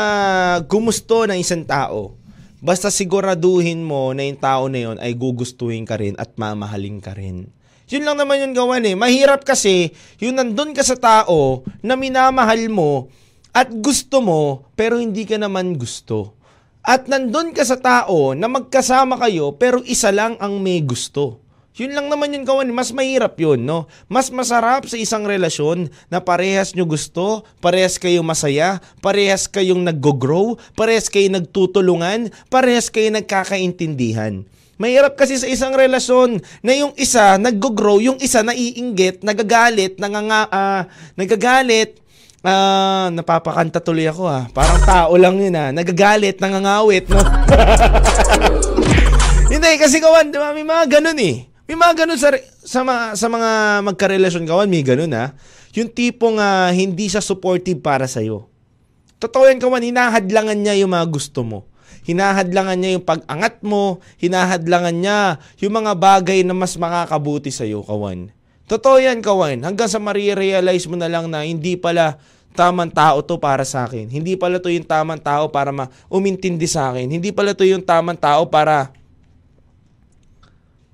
[0.68, 2.14] gumusto ng isang tao.
[2.60, 7.16] Basta siguraduhin mo na yung tao na yun ay gugustuhin ka rin at mamahalin ka
[7.16, 7.50] rin.
[7.88, 8.96] Yun lang naman yung gawan eh.
[8.96, 13.10] Mahirap kasi yung nandun ka sa tao na minamahal mo
[13.54, 16.34] at gusto mo pero hindi ka naman gusto.
[16.84, 21.40] At nandun ka sa tao na magkasama kayo pero isa lang ang may gusto.
[21.74, 22.70] Yun lang naman yung gawan.
[22.70, 23.90] Mas mahirap yun, no?
[24.06, 30.54] Mas masarap sa isang relasyon na parehas nyo gusto, parehas kayo masaya, parehas kayong nag-grow,
[30.78, 34.46] parehas kayo nagtutulungan, parehas kayo nagkakaintindihan.
[34.78, 40.82] Mahirap kasi sa isang relasyon na yung isa nag-grow, yung isa naiinggit, nagagalit, nanganga, ah,
[41.18, 42.03] nagagalit,
[42.44, 44.44] Ah, napapakanta tuloy ako ah.
[44.52, 45.72] Parang tao lang yun ah.
[45.72, 47.16] Nagagalit, nangangawit, no?
[49.52, 51.48] Hindi, kasi kawan, di ba, may mga ganun eh.
[51.64, 53.50] May mga ganun sa, sa, mga, sa mga
[53.88, 55.32] magkarelasyon kawan, may ganun ah.
[55.72, 58.44] Yung tipong ah, hindi siya supportive para sa'yo.
[59.16, 61.64] Totoo yan kawan, hinahadlangan niya yung mga gusto mo.
[62.04, 68.36] Hinahadlangan niya yung pag-angat mo, hinahadlangan niya yung mga bagay na mas makakabuti sa'yo, kawan.
[68.64, 69.60] Totoo yan, kawan.
[69.60, 72.16] Hanggang sa marirealize mo na lang na hindi pala
[72.56, 74.08] tamang tao to para sa akin.
[74.08, 77.10] Hindi pala to yung tamang tao para ma umintindi sa akin.
[77.10, 78.94] Hindi pala to yung tamang tao para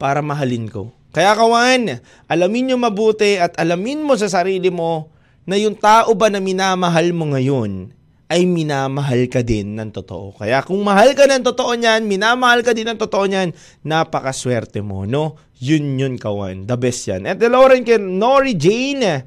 [0.01, 0.89] para mahalin ko.
[1.13, 5.13] Kaya kawan, alamin nyo mabuti at alamin mo sa sarili mo
[5.45, 8.00] na yung tao ba na minamahal mo ngayon
[8.31, 10.38] ay minamahal ka din ng totoo.
[10.38, 13.51] Kaya kung mahal ka ng totoo niyan, minamahal ka din ng totoo niyan,
[13.83, 15.35] napakaswerte mo, no?
[15.59, 16.64] Yun yun, kawan.
[16.64, 17.27] The best yan.
[17.27, 19.27] At hello rin kay Nori Jane.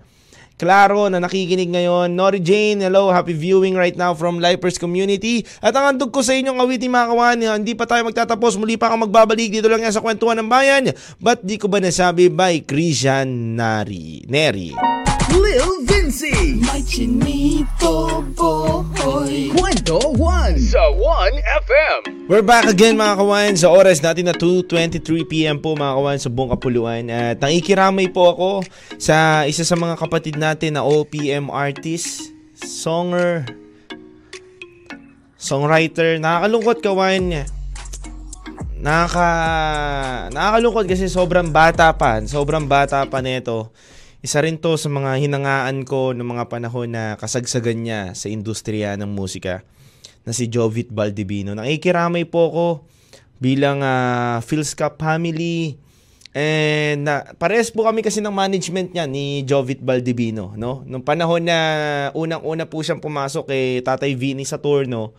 [0.56, 2.16] Klaro na nakikinig ngayon.
[2.16, 3.12] Nori Jane, hello.
[3.12, 5.44] Happy viewing right now from Lifers Community.
[5.60, 8.56] At ang andog ko sa inyong awitin mga kawan, hindi pa tayo magtatapos.
[8.56, 10.96] Muli pa ako magbabalik dito lang yan sa kwentuhan ng bayan.
[11.20, 14.24] Ba't di ko ba nasabi by Christian Nari?
[14.32, 15.12] Neri.
[15.54, 16.58] Lil Vinci.
[16.66, 19.54] My chinito boy.
[19.54, 22.26] Kwento 1 sa 1FM.
[22.26, 26.58] We're back again mga kawan sa oras natin na 2.23pm po mga kawan sa buong
[26.58, 28.52] kapuluan at nakikiramay po ako
[28.98, 33.46] sa isa sa mga kapatid natin na OPM artist, songer,
[35.38, 37.46] songwriter, nakakalungkot kawan
[38.84, 39.30] Nakaka
[40.34, 43.72] nakakalungkot kasi sobrang bata pa, sobrang bata pa nito.
[44.24, 48.96] Isa rin to sa mga hinangaan ko ng mga panahon na kasagsagan niya sa industriya
[48.96, 49.68] ng musika
[50.24, 51.52] na si Jovit Baldivino.
[51.52, 52.68] Nakikiramay po ako
[53.44, 55.76] bilang uh, Phil's Cup family
[56.32, 60.88] and na pares po kami kasi ng management niya ni Jovit Baldivino, no?
[60.88, 61.60] Nung panahon na
[62.16, 65.12] unang-una po siyang pumasok kay Tatay Vinny Saturno,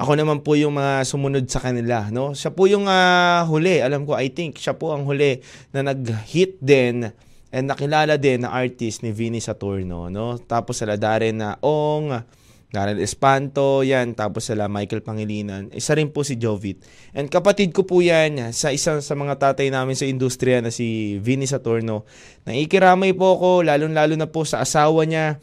[0.00, 2.32] ako naman po yung mga sumunod sa kanila, no?
[2.32, 5.44] Siya po yung uh, huli, alam ko, I think siya po ang huli
[5.76, 7.12] na nag-hit din
[7.54, 10.42] and nakilala din na artist ni Vinny Saturno, no?
[10.42, 12.10] Tapos sila Darren na Ong,
[12.74, 14.18] Darren Espanto, yan.
[14.18, 15.70] Tapos sila Michael Pangilinan.
[15.70, 16.82] Isa rin po si Jovit.
[17.14, 21.22] And kapatid ko po yan sa isang sa mga tatay namin sa industriya na si
[21.22, 22.02] Vinny Saturno.
[22.42, 25.38] Naikiramay po ako, lalong-lalo na po sa asawa niya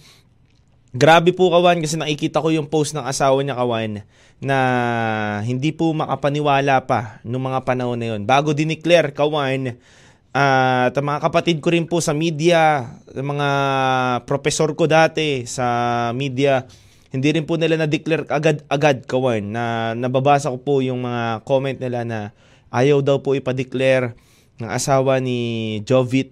[0.91, 4.04] Grabe po kawan kasi nakikita ko yung post ng asawa niya kawan
[4.43, 4.58] na
[5.39, 8.28] hindi po makapaniwala pa nung mga panahon na yun.
[8.28, 9.80] Bago dineclare kawan,
[10.32, 13.50] at mga kapatid ko rin po sa media, mga
[14.24, 15.67] professor ko dati sa
[16.15, 16.63] media,
[17.12, 22.08] hindi rin po nila na-declare agad-agad kawan na nababasa ko po yung mga comment nila
[22.08, 22.20] na
[22.72, 24.15] ayaw daw po ipa-declare
[24.63, 26.32] ng asawa ni Jovit.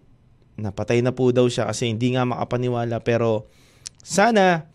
[0.55, 3.03] Na patay na po daw siya kasi hindi nga makapaniwala.
[3.03, 3.51] Pero
[3.99, 4.71] sana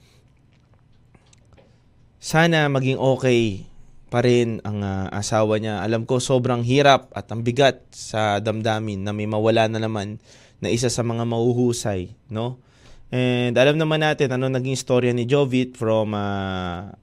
[2.21, 3.69] sana maging okay
[4.14, 5.83] pa rin ang uh, asawa niya.
[5.83, 10.22] Alam ko sobrang hirap at ang bigat sa damdamin na may mawala na naman
[10.62, 12.62] na isa sa mga mauhusay, no?
[13.11, 16.94] And alam naman natin ano naging istorya ni Jovit from uh,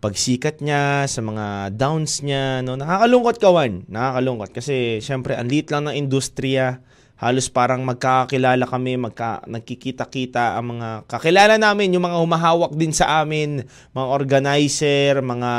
[0.00, 2.80] pagsikat niya, sa mga downs niya, no?
[2.80, 6.80] Nakakalungkot kawan, nakakalungkot kasi syempre ang liit lang ng industriya
[7.22, 13.22] halos parang magkakakilala kami, magka, nagkikita-kita ang mga kakilala namin, yung mga humahawak din sa
[13.22, 13.62] amin,
[13.94, 15.52] mga organizer, mga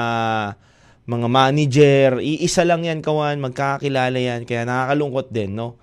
[1.07, 5.79] mga manager, iisa lang yan kawan, magkakakilala yan, kaya nakakalungkot din, no?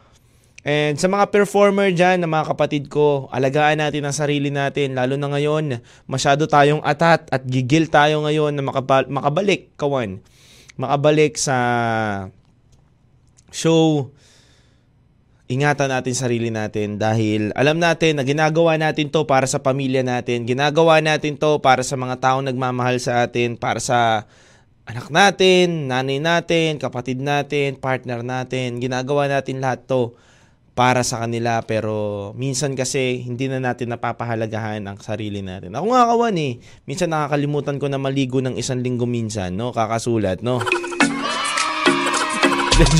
[0.60, 5.16] And sa mga performer dyan, na mga kapatid ko, alagaan natin ang sarili natin, lalo
[5.16, 10.20] na ngayon, masyado tayong atat at gigil tayo ngayon na makabal- makabalik, kawan.
[10.76, 11.56] Makabalik sa
[13.48, 14.12] show,
[15.50, 20.46] ingatan natin sarili natin dahil alam natin na ginagawa natin to para sa pamilya natin,
[20.46, 24.30] ginagawa natin to para sa mga taong nagmamahal sa atin, para sa
[24.86, 30.14] anak natin, nanay natin, kapatid natin, partner natin, ginagawa natin lahat to
[30.78, 35.74] para sa kanila pero minsan kasi hindi na natin napapahalagahan ang sarili natin.
[35.74, 39.74] Ako nga kawan eh, minsan nakakalimutan ko na maligo ng isang linggo minsan, no?
[39.74, 40.62] Kakasulat, no?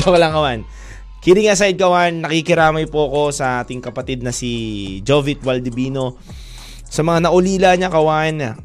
[0.03, 0.80] Joke lang kawan.
[1.21, 6.17] Kidding aside kawan, nakikiramay po ako sa ating kapatid na si Jovit Valdivino.
[6.89, 8.57] Sa mga naulila niya kawan,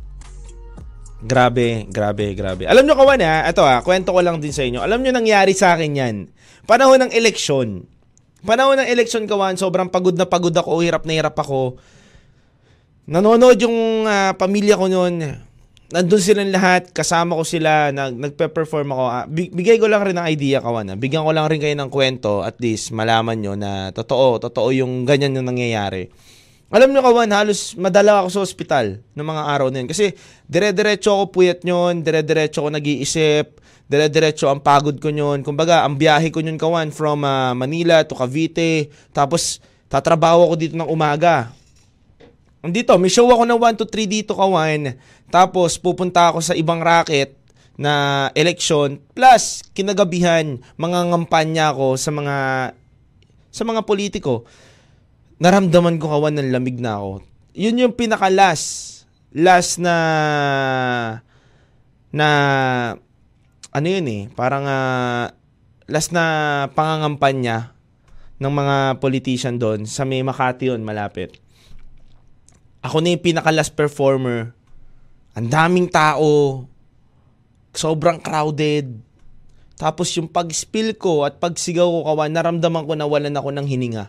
[1.21, 2.65] grabe, grabe, grabe.
[2.65, 4.81] Alam nyo kawan ha, ito ha, kwento ko lang din sa inyo.
[4.81, 6.17] Alam nyo nangyari sa akin yan.
[6.65, 7.85] Panahon ng eleksyon.
[8.41, 11.77] Panahon ng eleksyon kawan, sobrang pagod na pagod ako, hirap na hirap ako.
[13.05, 15.46] Nanonood yung uh, pamilya ko noon
[15.91, 19.05] nandun silang lahat, kasama ko sila, nag, nagpe-perform ako.
[19.07, 20.95] Ah, bigay ko lang rin ng idea, kawan.
[20.95, 20.99] Ah.
[20.99, 25.07] Bigyan ko lang rin kayo ng kwento, at least malaman nyo na totoo, totoo yung
[25.07, 26.11] ganyan yung nangyayari.
[26.67, 29.89] Alam nyo kawan, halos madala ako sa ospital ng mga araw na yun.
[29.89, 30.19] Kasi
[30.51, 35.47] dire-diretso ako puyat nyon, dire-diretso ako nag-iisip, dire-diretso ang pagod ko nyon.
[35.47, 40.75] Kumbaga, ang biyahe ko nyon kawan from uh, Manila to Cavite, tapos tatrabaho ako dito
[40.75, 41.55] ng umaga.
[42.73, 44.97] Dito, may show ako ng 1 to 3 dito kawan.
[45.29, 47.37] Tapos pupunta ako sa ibang racket
[47.77, 52.37] na election plus kinagabihan mga ngampanya ko sa mga
[53.53, 54.49] sa mga politiko.
[55.37, 57.21] Naramdaman ko kawan ng lamig na ako.
[57.53, 59.05] Yun yung pinaka last
[59.37, 59.97] last na
[62.09, 62.29] na
[63.77, 65.29] ano yun eh, parang uh,
[65.85, 66.25] last na
[66.73, 67.77] pangangampanya
[68.41, 71.37] ng mga politician doon sa may Makati yun, malapit.
[72.87, 74.55] Ako na yung pinaka last performer
[75.37, 76.65] ang daming tao.
[77.77, 78.89] Sobrang crowded.
[79.77, 84.09] Tapos yung pag-spill ko at pagsigaw ko kawan, naramdaman ko na walan ako ng hininga.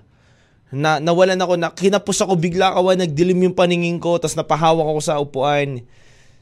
[0.72, 5.02] Na, nawalan ako, na, kinapos ako bigla kawan, nagdilim yung paningin ko, tapos napahawak ako
[5.04, 5.84] sa upuan.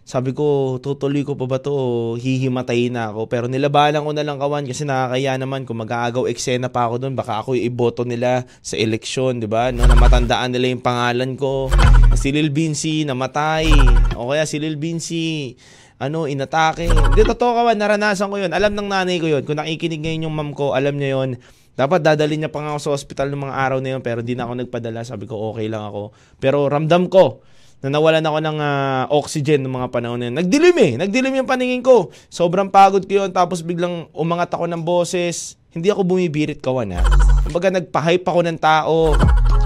[0.05, 2.13] Sabi ko, tutuloy ko pa ba to?
[2.21, 3.25] Hihimatay na ako.
[3.25, 7.17] Pero nilabanan ko na lang kawan kasi nakakaya naman kung mag-aagaw eksena pa ako doon.
[7.17, 9.73] Baka ako iboto nila sa eleksyon, di ba?
[9.73, 11.73] No, na matandaan nila yung pangalan ko.
[12.13, 13.65] Si Lil Binsi namatay.
[14.13, 15.57] O kaya si Lil Binsi
[15.97, 16.85] ano, inatake.
[16.85, 18.53] Hindi, totoo kawan, naranasan ko yun.
[18.53, 19.41] Alam ng nanay ko yun.
[19.41, 21.41] Kung nakikinig ngayon yung mom ko, alam niya yun.
[21.73, 24.37] Dapat dadalhin niya pa nga ako sa hospital ng mga araw na yun, pero hindi
[24.37, 25.01] na ako nagpadala.
[25.01, 26.13] Sabi ko, okay lang ako.
[26.37, 27.41] Pero ramdam ko,
[27.85, 30.35] na nawalan ako ng uh, oxygen ng mga panahon na yun.
[30.41, 30.91] Nagdilim eh.
[31.05, 32.09] Nagdilim yung paningin ko.
[32.33, 33.29] Sobrang pagod ko yun.
[33.29, 35.53] Tapos biglang umangat ako ng boses.
[35.69, 37.05] Hindi ako bumibirit kawan ha.
[37.45, 39.13] Kumbaga nagpa-hype ako ng tao.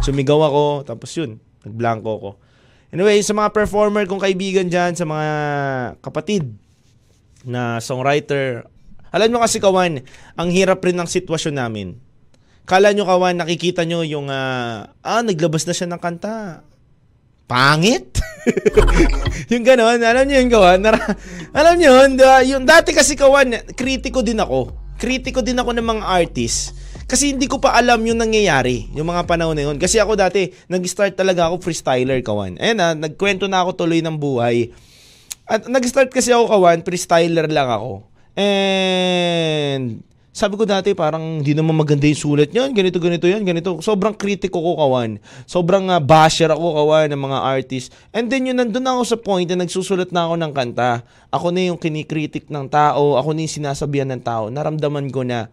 [0.04, 0.66] Sumigaw ako.
[0.84, 1.40] Tapos yun.
[1.64, 2.30] Nagblanko ko.
[2.92, 5.28] Anyway, sa mga performer kong kaibigan dyan, sa mga
[6.04, 6.44] kapatid
[7.48, 8.68] na songwriter,
[9.16, 10.04] alam nyo kasi kawan,
[10.36, 11.96] ang hirap rin ng sitwasyon namin.
[12.68, 16.68] Kala nyo kawan, nakikita nyo yung, uh, ah, naglabas na siya ng kanta
[17.50, 18.22] pangit.
[19.52, 20.78] yung gano'n, alam niyo yung gawan.
[20.78, 21.18] Nara-
[21.50, 24.70] alam niyo yun, yung dati kasi kawan, kritiko din ako.
[25.02, 26.78] Kritiko din ako ng mga artist.
[27.10, 29.82] Kasi hindi ko pa alam yung nangyayari, yung mga panahon na yun.
[29.82, 32.62] Kasi ako dati, nag-start talaga ako freestyler, kawan.
[32.62, 34.70] Ayan na, nagkwento na ako tuloy ng buhay.
[35.50, 38.06] At nag-start kasi ako, kawan, freestyler lang ako.
[38.38, 40.06] And
[40.40, 43.84] sabi ko dati parang hindi naman maganda yung sulat niyan, ganito, ganito yan, ganito.
[43.84, 45.20] Sobrang kritiko ko kawan.
[45.44, 47.92] Sobrang uh, basher ako kawan ng mga artist.
[48.16, 51.04] And then yun, nandun ako sa point na nagsusulat na ako ng kanta.
[51.28, 54.48] Ako na yung kinikritik ng tao, ako na yung sinasabihan ng tao.
[54.48, 55.52] Naramdaman ko na,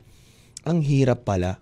[0.62, 1.58] ang hirap pala.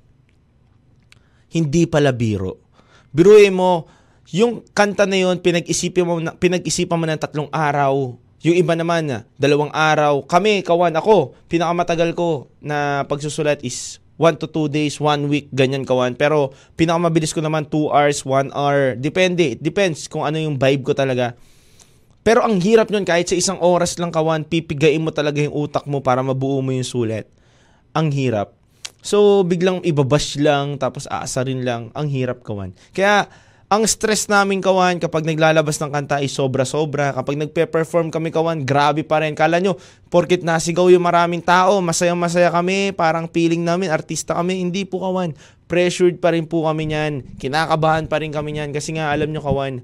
[1.48, 2.60] Hindi pala biro.
[3.08, 3.88] Biruin mo,
[4.28, 8.20] yung kanta na yun, pinag-isipan mo, na- pinag-isipan mo ng tatlong araw.
[8.44, 10.20] Yung iba naman, dalawang araw.
[10.28, 15.88] Kami, kawan, ako, pinakamatagal ko na pagsusulat is 1 to 2 days, 1 week, ganyan
[15.88, 16.12] kawan.
[16.12, 19.00] Pero pinakamabilis ko naman 2 hours, 1 hour.
[19.00, 19.56] Depende.
[19.56, 21.32] It depends kung ano yung vibe ko talaga.
[22.20, 25.88] Pero ang hirap nun, kahit sa isang oras lang kawan, pipigain mo talaga yung utak
[25.88, 27.24] mo para mabuo mo yung sulat.
[27.96, 28.52] Ang hirap.
[29.00, 31.92] So, biglang ibabash lang, tapos aasarin lang.
[31.96, 32.76] Ang hirap kawan.
[32.92, 33.28] Kaya,
[33.74, 37.10] ang stress namin kawan kapag naglalabas ng kanta ay sobra-sobra.
[37.10, 39.34] Kapag nagpe-perform kami kawan, grabe pa rin.
[39.34, 39.74] Kala nyo,
[40.06, 44.62] porkit nasigaw yung maraming tao, masaya-masaya kami, parang feeling namin, artista kami.
[44.62, 45.34] Hindi po kawan.
[45.66, 47.34] Pressured pa rin po kami niyan.
[47.42, 48.70] Kinakabahan pa rin kami niyan.
[48.70, 49.82] Kasi nga, alam nyo kawan,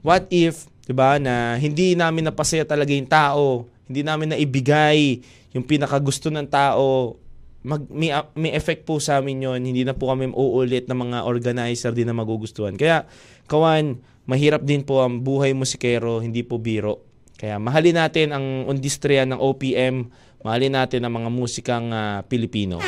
[0.00, 5.20] what if, 'di ba, na hindi namin napasaya talaga yung tao, hindi namin naibigay
[5.56, 7.16] yung pinakagusto ng tao,
[7.64, 11.18] mag may, may effect po sa amin yon hindi na po kami uulit ng mga
[11.24, 12.76] organizer din na magugustuhan.
[12.76, 13.08] Kaya
[13.48, 13.98] kawan
[14.28, 17.00] mahirap din po ang buhay musikero hindi po biro.
[17.34, 20.12] Kaya mahalin natin ang industriya ng OPM
[20.44, 22.78] mahalin natin ang mga musikang ah, Pilipino.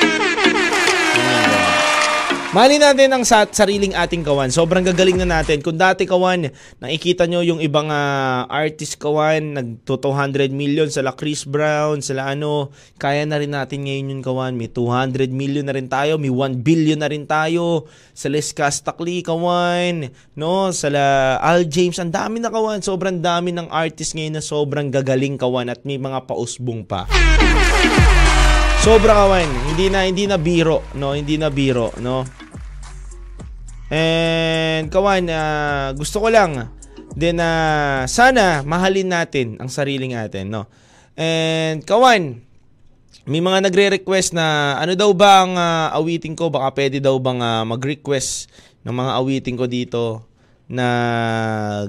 [1.17, 1.66] Kawan.
[2.55, 4.55] Mali natin ang sa sariling ating kawan.
[4.55, 5.59] Sobrang gagaling na natin.
[5.67, 6.47] Kung dati kawan,
[6.79, 12.71] nakikita nyo yung ibang ah, artist kawan, nag 200 million sila Chris Brown, sila ano,
[13.03, 14.55] kaya na rin natin ngayon yun kawan.
[14.55, 17.91] May 200 million na rin tayo, may 1 billion na rin tayo.
[18.15, 20.71] Sa Les Castakli kawan, no?
[20.71, 22.79] Sala Al James, ang dami na kawan.
[22.79, 27.11] Sobrang dami ng artist ngayon na sobrang gagaling kawan at may mga pausbong pa.
[28.87, 31.11] Sobra kawan, hindi na hindi na biro, no?
[31.11, 32.23] Hindi na biro, no?
[33.91, 36.71] And kawan, ah, gusto ko lang
[37.11, 37.51] din na
[38.07, 40.71] sana mahalin natin ang sariling natin, no?
[41.19, 42.39] And kawan,
[43.27, 46.55] may mga nagre-request na ano daw ba ang ah, awitin ko?
[46.55, 48.47] Baka pwede daw bang ah, mag-request
[48.87, 50.23] ng mga awitin ko dito
[50.71, 50.87] na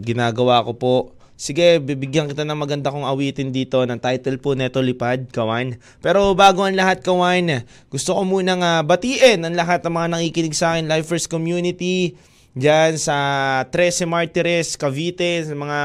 [0.01, 0.95] ginagawa ko po.
[1.37, 5.77] Sige, bibigyan kita ng maganda kong awitin dito ng title po Neto Lipad, kawan.
[6.01, 7.61] Pero bago ang lahat, kawan,
[7.93, 12.17] gusto ko munang ah, batiin ang lahat ng mga nakikinig sa akin, Life First Community,
[12.57, 13.17] Diyan sa
[13.69, 15.79] 13 Martires, Cavite, sa mga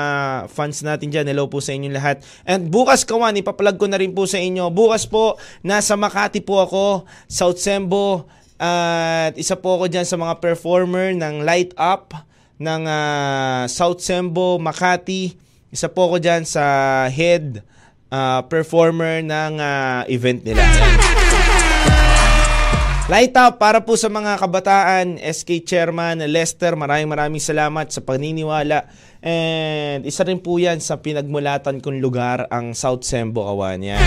[0.48, 2.24] fans natin dyan, hello po sa inyo lahat.
[2.48, 4.72] And bukas kawan, ipapalag ko na rin po sa inyo.
[4.72, 8.24] Bukas po, nasa Makati po ako, South Sembo,
[8.56, 12.31] at isa po ako dyan sa mga performer ng Light Up
[12.62, 15.34] ng ah, South Sembo, Makati.
[15.74, 16.62] Isa po ako dyan sa
[17.10, 17.66] head
[18.14, 20.62] ah, performer ng ah, event nila.
[23.10, 28.86] Light up para po sa mga kabataan, SK Chairman Lester, maraming maraming salamat sa paniniwala.
[29.18, 33.82] And isa rin po yan sa pinagmulatan kong lugar, ang South Sembo, Kawan.
[33.82, 34.00] Yan.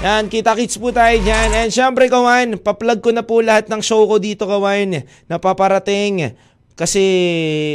[0.00, 1.50] Yan, kita-kits po tayo dyan.
[1.54, 6.36] And syempre, Kawan, paplug ko na po lahat ng show ko dito, Kawan, na paparating.
[6.76, 7.02] Kasi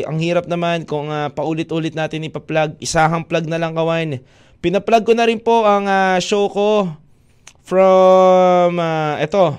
[0.06, 2.78] ang hirap naman kung ah, paulit-ulit natin ipa-plug.
[2.78, 4.22] Isahang plug na lang, Kawan.
[4.62, 7.02] Pina-plug ko na rin po ang ah, show ko
[7.66, 9.58] from uh, ito.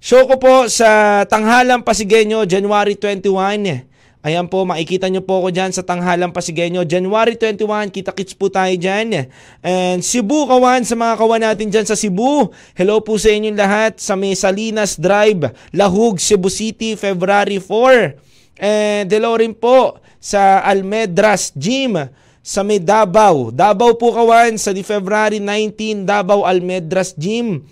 [0.00, 3.94] Show ko po sa Tanghalang Pasigueño, January 21.
[4.24, 6.80] Ayan po, makikita nyo po ako dyan sa Tanghalang Pasigueño.
[6.88, 9.28] January 21, kita-kits po tayo dyan.
[9.60, 12.48] And Cebu, kawan, sa mga kawan natin dyan sa Cebu.
[12.72, 18.33] Hello po sa inyong lahat sa may Salinas Drive, Lahug, Cebu City, February 4.
[18.54, 21.98] And hello rin po sa Almedras Gym
[22.38, 23.50] sa may Davao.
[23.50, 27.66] Davao po kawan sa di February 19, Davao Almedras Gym.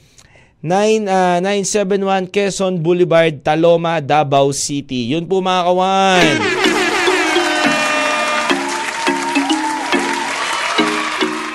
[0.63, 5.11] 9, ah, 971 Quezon Boulevard, Taloma, Davao City.
[5.11, 6.35] Yun po mga kawan.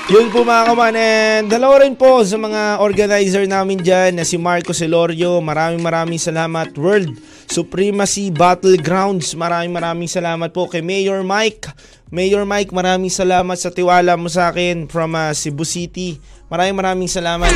[0.07, 0.95] Yun po mga kawan.
[0.95, 5.43] And dalawa rin po sa mga organizer namin dyan na si Marco Celorio.
[5.43, 6.71] Maraming maraming salamat.
[6.79, 7.11] World
[7.47, 9.31] Supremacy Battlegrounds.
[9.33, 11.71] Maraming maraming salamat po kay Mayor Mike.
[12.11, 16.19] Mayor Mike, maraming salamat sa tiwala mo sa akin from ah, Cebu City.
[16.47, 17.51] Maraming maraming salamat.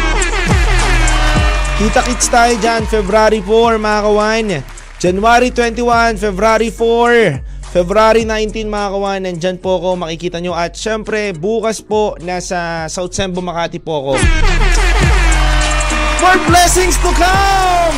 [1.79, 4.45] Kita-kits tayo dyan, February 4, mga kawan.
[5.01, 9.19] January 21, February 4, February 19, mga kawan.
[9.23, 10.53] Nandyan po ako, makikita nyo.
[10.53, 14.13] At syempre, bukas po, nasa South Sembo, Makati po ako.
[16.21, 17.97] More blessings to come!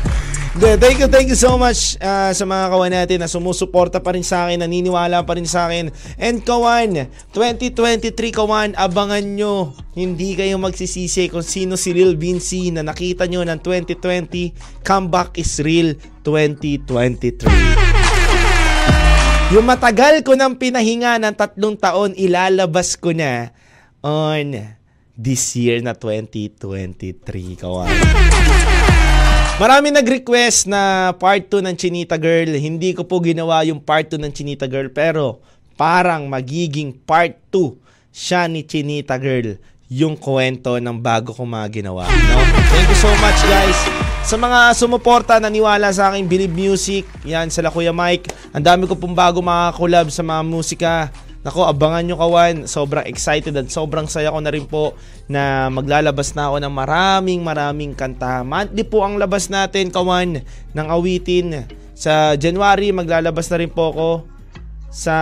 [0.54, 4.22] Thank you, thank you so much ah, sa mga kawan natin na sumusuporta pa rin
[4.22, 5.90] sa akin, naniniwala pa rin sa akin.
[6.14, 9.74] And kawan, 2023 kawan, abangan nyo.
[9.98, 14.86] Hindi kayo magsisisi kung sino si Real Vinci na nakita nyo ng 2020.
[14.86, 17.50] Comeback is real 2023.
[19.58, 23.50] Yung matagal ko nang pinahinga ng tatlong taon, ilalabas ko na
[24.06, 24.54] on
[25.18, 26.62] this year na 2023,
[27.58, 27.90] kawan.
[29.54, 32.50] Marami nag-request na part 2 ng Chinita Girl.
[32.58, 35.38] Hindi ko po ginawa yung part 2 ng Chinita Girl pero
[35.78, 37.78] parang magiging part 2
[38.14, 39.58] siya ni Chinita Girl
[39.90, 42.08] yung kwento ng bago ko mga ginawa.
[42.08, 42.38] No?
[42.72, 43.78] Thank you so much guys.
[44.24, 48.32] Sa mga sumuporta, naniwala sa akin, Believe Music, yan, sila Kuya Mike.
[48.56, 51.12] Ang dami ko pong bago mga collab sa mga musika.
[51.44, 52.64] Nako, abangan nyo kawan.
[52.64, 54.96] Sobrang excited at sobrang saya ko na rin po
[55.28, 58.40] na maglalabas na ako ng maraming maraming kanta.
[58.40, 60.40] Monthly po ang labas natin kawan
[60.72, 61.68] ng awitin.
[61.92, 64.08] Sa January, maglalabas na rin po ako.
[64.88, 65.16] Sa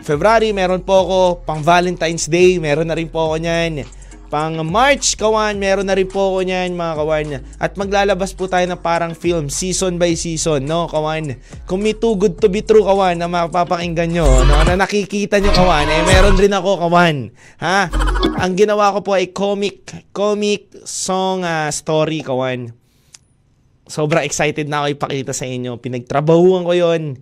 [0.00, 1.20] February, meron po ako.
[1.44, 3.84] Pang Valentine's Day, meron na rin po ako niyan.
[4.32, 7.26] Pang March, kawan, meron na rin po ako niyan, mga kawan.
[7.60, 11.36] At maglalabas po tayo ng parang film, season by season, no, kawan.
[11.68, 15.52] Kung may too good to be true, kawan, na mapapakinggan nyo, no, na nakikita nyo,
[15.52, 17.28] kawan, eh, meron rin ako, kawan.
[17.60, 17.92] Ha?
[18.40, 22.72] Ang ginawa ko po ay comic, comic song uh, story, kawan.
[23.84, 25.76] Sobra excited na ako ipakita sa inyo.
[25.76, 27.20] Pinagtrabahuan ko yon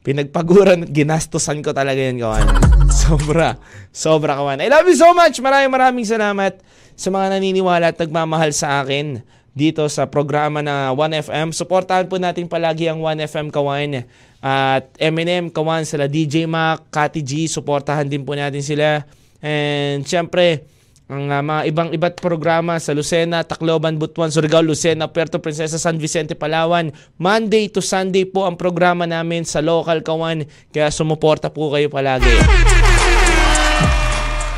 [0.00, 2.46] pinagpaguran at ginastusan ko talaga yun, kawan.
[3.04, 3.60] Sobra.
[3.92, 4.64] Sobra, kawan.
[4.64, 5.36] I love you so much.
[5.38, 6.60] Maraming maraming salamat
[6.96, 9.20] sa mga naniniwala at nagmamahal sa akin
[9.52, 11.52] dito sa programa na 1FM.
[11.52, 14.08] Suportahan po natin palagi ang 1FM, kawan.
[14.40, 19.04] At Eminem, kawan, sila DJ Mac, Kati G, suportahan din po natin sila.
[19.44, 20.64] And syempre,
[21.10, 25.98] ang uh, mga ibang iba't programa sa Lucena, Tacloban, Butuan, Surigao, Lucena, Puerto Princesa, San
[25.98, 26.94] Vicente, Palawan.
[27.18, 30.46] Monday to Sunday po ang programa namin sa local kawan.
[30.70, 32.30] Kaya sumuporta po kayo palagi.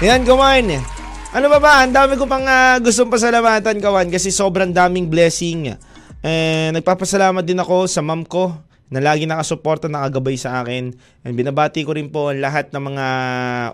[0.05, 0.76] Yan kawan.
[1.32, 1.88] Ano ba ba?
[1.88, 5.72] Ang dami ko pang uh, gustong pasalamatan kawan kasi sobrang daming blessing.
[6.20, 8.53] Eh, nagpapasalamat din ako sa mom ko
[8.92, 10.92] na lagi nakasuporta, nakagabay sa akin.
[11.24, 13.07] And binabati ko rin po ang lahat ng mga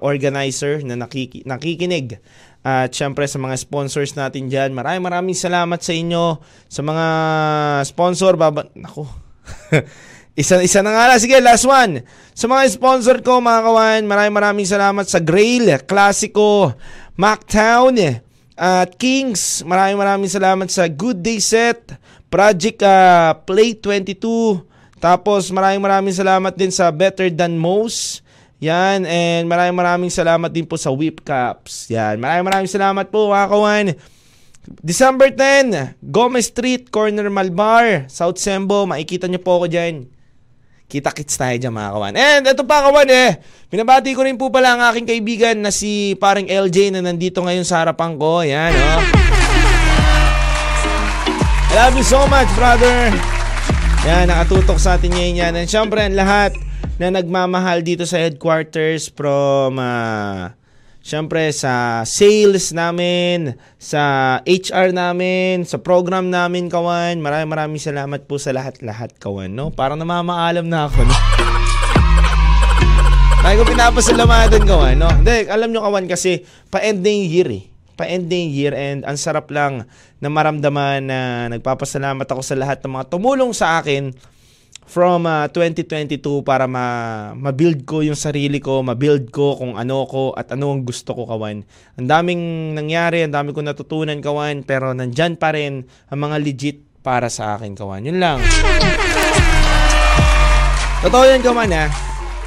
[0.07, 2.22] organizer na nakiki- nakikinig.
[2.67, 6.43] At syempre sa mga sponsors natin dyan, maraming maraming salamat sa inyo.
[6.67, 7.07] Sa mga
[7.87, 8.67] sponsor, baba...
[8.83, 9.07] Ako.
[10.41, 11.21] isa, isa na nga lang.
[11.23, 12.03] Sige, last one.
[12.35, 16.75] Sa mga sponsor ko, mga kawan, maraming maraming salamat sa Grail, Classico,
[17.19, 18.23] Mactown,
[18.59, 19.63] at Kings.
[19.63, 21.95] Maraming maraming salamat sa Good Day Set,
[22.27, 24.19] Project uh, Play 22,
[24.99, 28.27] tapos maraming maraming salamat din sa Better Than Most.
[28.59, 31.87] Yan, and maraming maraming salamat din po sa Whip Cups.
[31.95, 33.87] Yan, maraming maraming salamat po mga kawan.
[34.83, 38.85] December 10, Gomez Street, Corner Malbar, South Sembo.
[38.85, 40.11] Makikita nyo po ako dyan.
[40.91, 42.15] Kita-kits tayo dyan mga kawan.
[42.19, 43.39] And ito pa kawan eh,
[43.71, 47.63] pinabati ko rin po pala ang aking kaibigan na si paring LJ na nandito ngayon
[47.63, 48.43] sa harapan ko.
[48.43, 49.03] Yan, oh.
[51.69, 53.15] I love you so much, brother.
[54.03, 55.53] Yan, nakatutok sa atin ngayon yan.
[55.55, 56.59] And syempre, ang lahat
[56.99, 60.51] na nagmamahal dito sa headquarters from, uh,
[60.99, 64.03] syempre, sa sales namin, sa
[64.43, 67.23] HR namin, sa program namin, kawan.
[67.23, 69.71] Maraming maraming salamat po sa lahat-lahat, kawan, no?
[69.71, 71.15] Parang namamaalam na ako, no?
[73.47, 75.11] Kaya ko pinapasalamatan, kawan, no?
[75.23, 77.65] Hindi, alam nyo, kawan, kasi pa-end na yung year, eh
[77.99, 79.83] pa-end na year and ang sarap lang
[80.23, 84.15] na maramdaman na nagpapasalamat ako sa lahat ng mga tumulong sa akin
[84.89, 90.32] from uh, 2022 para ma- ma-build ko yung sarili ko, ma-build ko kung ano ko
[90.32, 91.61] at ano ang gusto ko kawan.
[92.01, 96.78] Ang daming nangyari, ang dami ko natutunan kawan, pero nandyan pa rin ang mga legit
[97.05, 98.09] para sa akin kawan.
[98.09, 98.41] Yun lang.
[101.05, 101.86] Totoo yan kawan ha.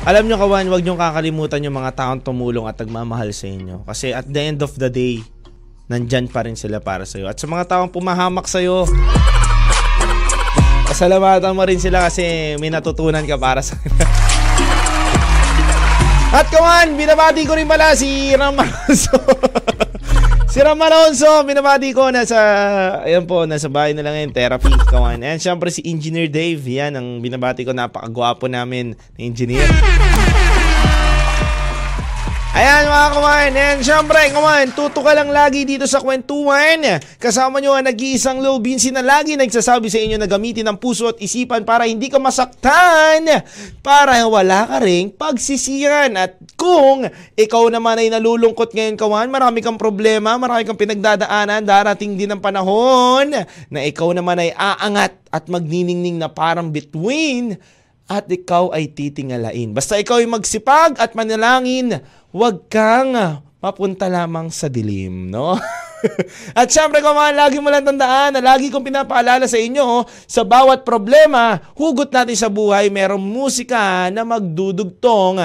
[0.01, 3.85] Alam nyo kawan, huwag nyo kakalimutan yung mga taong tumulong at nagmamahal sa inyo.
[3.85, 5.21] Kasi at the end of the day,
[5.85, 7.29] nandyan pa rin sila para sa'yo.
[7.29, 8.89] At sa mga taong pumahamak sa'yo,
[10.91, 13.79] pasalamatan mo rin sila kasi may natutunan ka para sa.
[16.35, 19.15] At kawan, binabati ko rin pala si Ram Alonso.
[20.51, 22.39] si Ram Alonso, binabati ko nasa,
[23.07, 25.23] ayan po, nasa bahay na lang ngayon, therapy, kawan.
[25.23, 29.67] And syempre si Engineer Dave, yan ang binabati ko, napakagwapo namin na engineer.
[32.51, 33.51] Ayan mga kawan.
[33.55, 36.99] And syempre, kawan, tuto ka lang lagi dito sa kwentuhan.
[37.15, 41.07] Kasama nyo ang nag-iisang Lil Vinci na lagi nagsasabi sa inyo na gamitin ang puso
[41.07, 43.23] at isipan para hindi ka masaktan.
[43.79, 46.19] Para wala ka ring pagsisiran.
[46.19, 47.07] At kung
[47.39, 52.43] ikaw naman ay nalulungkot ngayon, kawan, marami kang problema, marami kang pinagdadaanan, darating din ang
[52.43, 53.31] panahon
[53.71, 57.55] na ikaw naman ay aangat at magniningning na parang between
[58.11, 59.71] at ikaw ay titingalain.
[59.71, 63.15] Basta ikaw ay magsipag at manalangin, huwag kang
[63.61, 65.55] mapunta lamang sa dilim, no?
[66.59, 70.81] at syempre kumahan, lagi mo lang tandaan na lagi kong pinapaalala sa inyo, sa bawat
[70.81, 75.37] problema, hugot natin sa buhay, merong musika na magdudugtong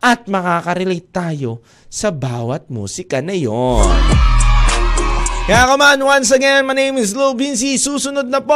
[0.00, 4.19] at makakarelate tayo sa bawat musika na yon.
[5.50, 7.74] Kaya kaman, once again, my name is Lil Vinci.
[7.74, 8.54] Susunod na po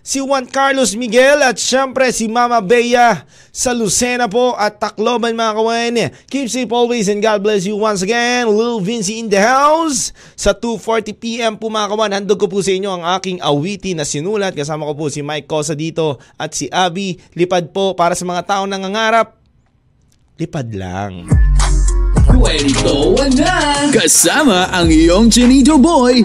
[0.00, 5.52] si Juan Carlos Miguel at syempre si Mama Bea sa Lucena po at Tacloban mga
[5.52, 5.96] kawan.
[6.32, 8.48] Keep safe always and God bless you once again.
[8.48, 10.16] Lil Vinci in the house.
[10.40, 14.56] Sa 2.40pm po mga kawan, handog ko po sa inyo ang aking awiti na sinulat.
[14.56, 17.20] Kasama ko po si Mike Cosa dito at si Abby.
[17.36, 19.36] Lipad po para sa mga taong nangangarap.
[20.40, 21.28] Lipad lang.
[22.36, 23.88] Kwento na!
[23.88, 26.20] Kasama ang iyong Chinito Boy,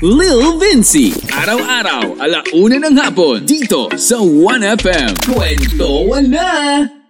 [0.00, 1.12] Lil Vinci.
[1.28, 5.28] Araw-araw, alauna ng hapon, dito sa 1FM.
[5.28, 7.03] Kwento na!